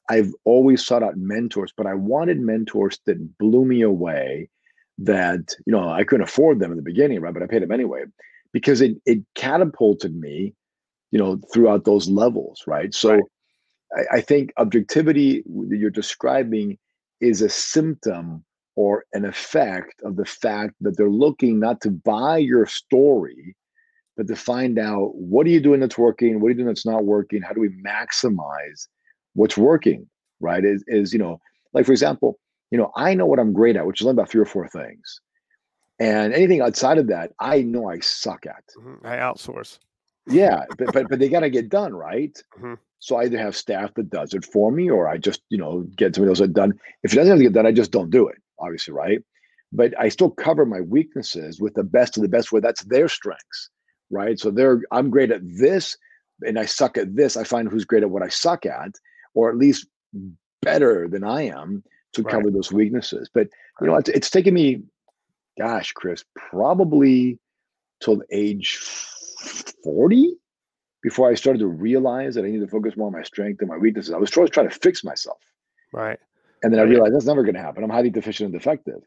[0.09, 4.49] I've always sought out mentors, but I wanted mentors that blew me away.
[4.99, 7.33] That you know I couldn't afford them in the beginning, right?
[7.33, 8.05] But I paid them anyway
[8.51, 10.55] because it it catapulted me,
[11.11, 12.93] you know, throughout those levels, right?
[12.95, 13.23] So right.
[13.95, 16.79] I, I think objectivity that you're describing
[17.21, 18.43] is a symptom
[18.75, 23.55] or an effect of the fact that they're looking not to buy your story,
[24.15, 26.85] but to find out what are you doing that's working, what are you doing that's
[26.85, 28.87] not working, how do we maximize
[29.37, 30.07] what's working,
[30.39, 30.65] right?
[30.65, 31.39] Is, is you know,
[31.73, 32.39] like for example,
[32.71, 34.67] you know, I know what I'm great at, which is only about three or four
[34.67, 35.21] things.
[35.99, 38.63] And anything outside of that, I know I suck at.
[38.77, 39.05] Mm-hmm.
[39.05, 39.79] I outsource.
[40.27, 42.35] Yeah, but but but they got to get done, right?
[42.57, 42.73] Mm-hmm.
[42.99, 45.87] So I either have staff that does it for me, or I just you know
[45.95, 46.73] get somebody else that done.
[47.03, 48.37] If it doesn't have to get done, I just don't do it.
[48.59, 49.23] Obviously, right?
[49.71, 53.07] But I still cover my weaknesses with the best of the best, where that's their
[53.07, 53.69] strengths,
[54.09, 54.39] right?
[54.39, 55.95] So they're I'm great at this,
[56.41, 57.37] and I suck at this.
[57.37, 58.91] I find who's great at what I suck at,
[59.37, 59.85] or at least
[60.63, 61.83] better than I am
[62.13, 62.31] to right.
[62.31, 63.29] cover those weaknesses.
[63.31, 64.81] But you know, it's, it's taken me,
[65.59, 67.37] gosh, Chris, probably
[68.03, 68.77] till age
[69.83, 70.33] 40
[71.03, 73.69] before I started to realize that I need to focus more on my strength and
[73.69, 74.11] my weaknesses.
[74.11, 75.37] I was always trying to fix myself.
[75.93, 76.17] Right.
[76.63, 77.83] And then I realized that's never going to happen.
[77.83, 79.01] I'm highly deficient and defective.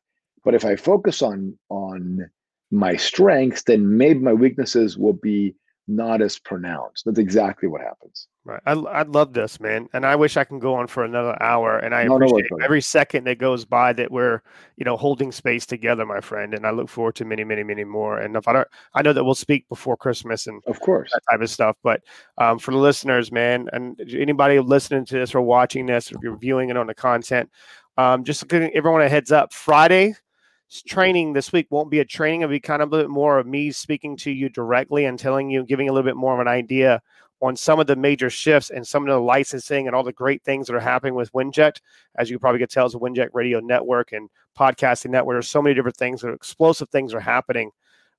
[0.44, 2.30] But if I focus on on
[2.70, 5.56] my strengths, then maybe my weaknesses will be
[5.90, 7.04] not as pronounced.
[7.04, 8.28] That's exactly what happens.
[8.44, 8.60] Right.
[8.64, 9.88] I, I love this, man.
[9.92, 11.78] And I wish I can go on for another hour.
[11.78, 14.40] And I no, appreciate no, every second that goes by that we're,
[14.76, 16.54] you know, holding space together, my friend.
[16.54, 18.18] And I look forward to many, many, many more.
[18.18, 21.20] And if I don't, I know that we'll speak before Christmas and of course that
[21.30, 21.76] type of stuff.
[21.82, 22.02] But
[22.38, 26.38] um, for the listeners, man, and anybody listening to this or watching this or you're
[26.38, 27.50] viewing it on the content,
[27.98, 29.52] um, just giving everyone a heads up.
[29.52, 30.14] Friday,
[30.86, 32.42] training this week won't be a training.
[32.42, 35.50] It'll be kind of a bit more of me speaking to you directly and telling
[35.50, 37.02] you, giving a little bit more of an idea
[37.42, 40.42] on some of the major shifts and some of the licensing and all the great
[40.42, 41.80] things that are happening with Winject.
[42.16, 45.34] As you probably could tell, it's a Winject radio network and podcasting network.
[45.34, 47.70] There's so many different things that explosive things are happening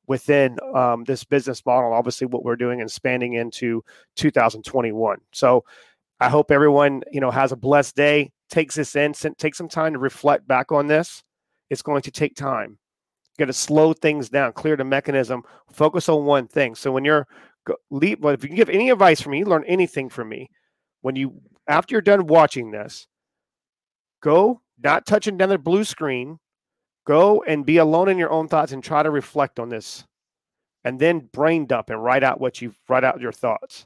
[0.08, 1.93] within um, this business model.
[1.93, 3.84] Obviously, what we're doing and expanding into
[4.16, 5.20] 2021.
[5.32, 5.64] So
[6.20, 9.93] I hope everyone, you know, has a blessed day, takes this in, take some time
[9.93, 11.24] to reflect back on this.
[11.72, 12.78] It's going to take time.
[13.32, 16.76] You got to slow things down, clear the mechanism, focus on one thing.
[16.76, 17.26] So when you're
[17.90, 20.50] leave, well, if you can give any advice from me, learn anything from me.
[21.00, 23.08] When you, after you're done watching this,
[24.22, 26.40] go not touching down the blue screen,
[27.08, 30.04] go and be alone in your own thoughts and try to reflect on this,
[30.84, 33.86] and then brain dump and write out what you write out your thoughts.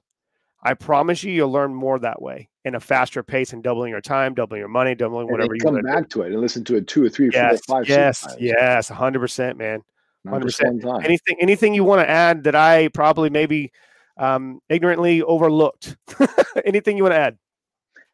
[0.66, 4.02] I promise you, you'll learn more that way in a faster pace and doubling your
[4.02, 5.78] time, doubling your money, doubling whatever you want.
[5.78, 6.22] come back do.
[6.22, 9.20] to it and listen to it two or three, yes, four, five, yes, yes, hundred
[9.20, 9.84] percent, man.
[10.28, 10.84] Hundred percent.
[11.04, 13.72] Anything, anything you want to add that I probably maybe
[14.18, 15.98] um, ignorantly overlooked?
[16.66, 17.38] anything you want to add?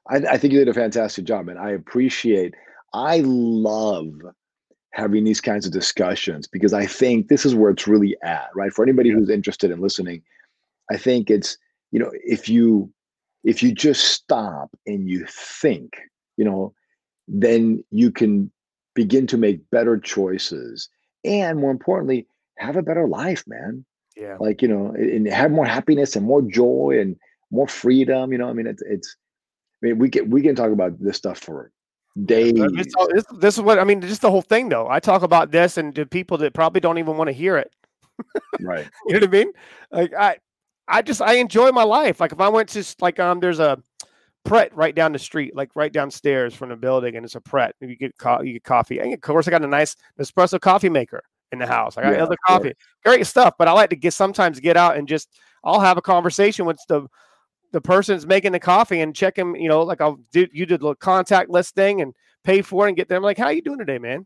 [0.10, 2.54] I, I think you did a fantastic job, and I appreciate.
[2.93, 4.12] I love
[4.91, 8.74] having these kinds of discussions because I think this is where it's really at, right?
[8.74, 9.16] For anybody yeah.
[9.16, 10.22] who's interested in listening,
[10.91, 11.58] I think it's
[11.92, 12.92] you know if you
[13.44, 15.94] if you just stop and you think
[16.38, 16.74] you know
[17.28, 18.52] then you can
[18.94, 20.89] begin to make better choices
[21.24, 22.28] and more importantly
[22.58, 23.86] have a better life man
[24.18, 27.16] yeah like you know and have more happiness and more joy and
[27.52, 28.32] more freedom.
[28.32, 29.16] You know, I mean, it's it's.
[29.84, 31.72] I mean, we can we can talk about this stuff for
[32.26, 32.54] days.
[32.54, 34.02] This, this, this is what I mean.
[34.02, 34.88] Just the whole thing, though.
[34.89, 37.72] I talk about this, and to people that probably don't even want to hear it.
[38.62, 38.88] right.
[39.08, 39.52] You know what I mean?
[39.92, 40.38] Like I,
[40.92, 42.20] I just I enjoy my life.
[42.20, 43.82] Like if I went to like um, there's a
[44.44, 47.76] Pret right down the street, like right downstairs from the building, and it's a Pret.
[47.80, 49.00] You get co- you get coffee.
[49.00, 51.22] And of course, I got a nice espresso coffee maker
[51.52, 51.98] in the house.
[51.98, 52.74] I got yeah, other coffee,
[53.06, 53.54] great stuff.
[53.60, 55.30] But I like to get sometimes get out and just
[55.64, 57.08] I'll have a conversation with the
[57.72, 59.56] the person's making the coffee and check him.
[59.56, 62.14] You know, like I'll do you did the contact list thing and
[62.44, 63.22] pay for it and get them.
[63.22, 64.26] Like, how you doing today, man?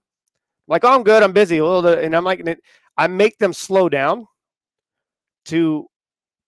[0.68, 1.24] Like, oh, I'm good.
[1.24, 1.60] I'm busy.
[1.60, 2.44] And I'm like,
[2.98, 4.28] I make them slow down
[5.46, 5.88] to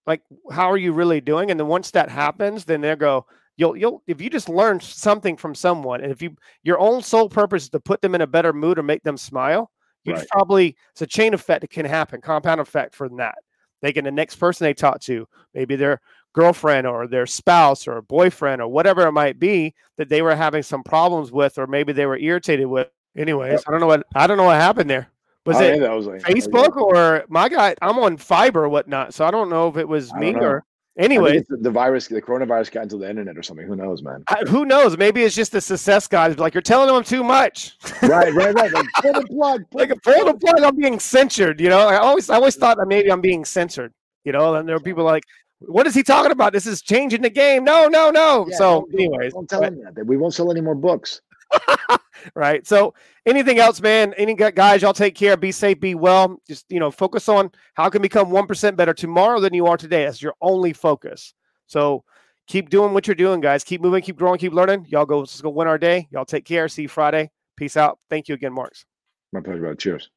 [0.07, 1.51] like, how are you really doing?
[1.51, 3.25] And then once that happens, then they'll go,
[3.57, 7.27] you'll you'll if you just learn something from someone and if you your own sole
[7.27, 9.69] purpose is to put them in a better mood or make them smile
[10.03, 10.27] you right.
[10.31, 13.35] probably it's a chain effect that can happen compound effect for that
[13.81, 15.99] they can the next person they talk to maybe their
[16.33, 20.63] girlfriend or their spouse or boyfriend or whatever it might be that they were having
[20.63, 22.87] some problems with or maybe they were irritated with
[23.17, 25.09] anyways i don't know what i don't know what happened there
[25.47, 29.25] was oh, it was like, facebook or my guy i'm on fiber or whatnot so
[29.25, 30.63] i don't know if it was me or
[30.97, 33.67] Anyway, the virus, the coronavirus got into the internet or something.
[33.67, 34.23] Who knows, man?
[34.29, 34.97] I, who knows?
[34.97, 36.39] Maybe it's just the success guys.
[36.39, 37.77] Like you're telling them too much.
[38.01, 38.73] right, right, right.
[38.73, 39.63] Like pull the plug.
[39.69, 40.63] Pull like pull the plug.
[40.63, 41.61] I'm being censored.
[41.61, 43.93] You know, I always, I always thought that maybe I'm being censored.
[44.23, 45.23] You know, and there are people like,
[45.59, 46.51] what is he talking about?
[46.51, 47.63] This is changing the game.
[47.63, 48.47] No, no, no.
[48.49, 50.05] Yeah, so, don't, anyways, don't tell him that.
[50.05, 51.21] We won't sell any more books.
[52.35, 52.65] right.
[52.65, 52.93] So,
[53.25, 54.13] anything else, man?
[54.17, 55.37] Any guys, y'all take care.
[55.37, 55.79] Be safe.
[55.79, 56.41] Be well.
[56.47, 59.77] Just you know, focus on how can become one percent better tomorrow than you are
[59.77, 60.05] today.
[60.05, 61.33] That's your only focus.
[61.67, 62.03] So,
[62.47, 63.63] keep doing what you're doing, guys.
[63.63, 64.01] Keep moving.
[64.01, 64.39] Keep growing.
[64.39, 64.85] Keep learning.
[64.89, 65.19] Y'all go.
[65.19, 66.07] Let's go win our day.
[66.11, 66.67] Y'all take care.
[66.67, 67.31] See you Friday.
[67.55, 67.99] Peace out.
[68.09, 68.85] Thank you again, Marx.
[69.33, 69.75] My pleasure, bro.
[69.75, 70.09] Cheers.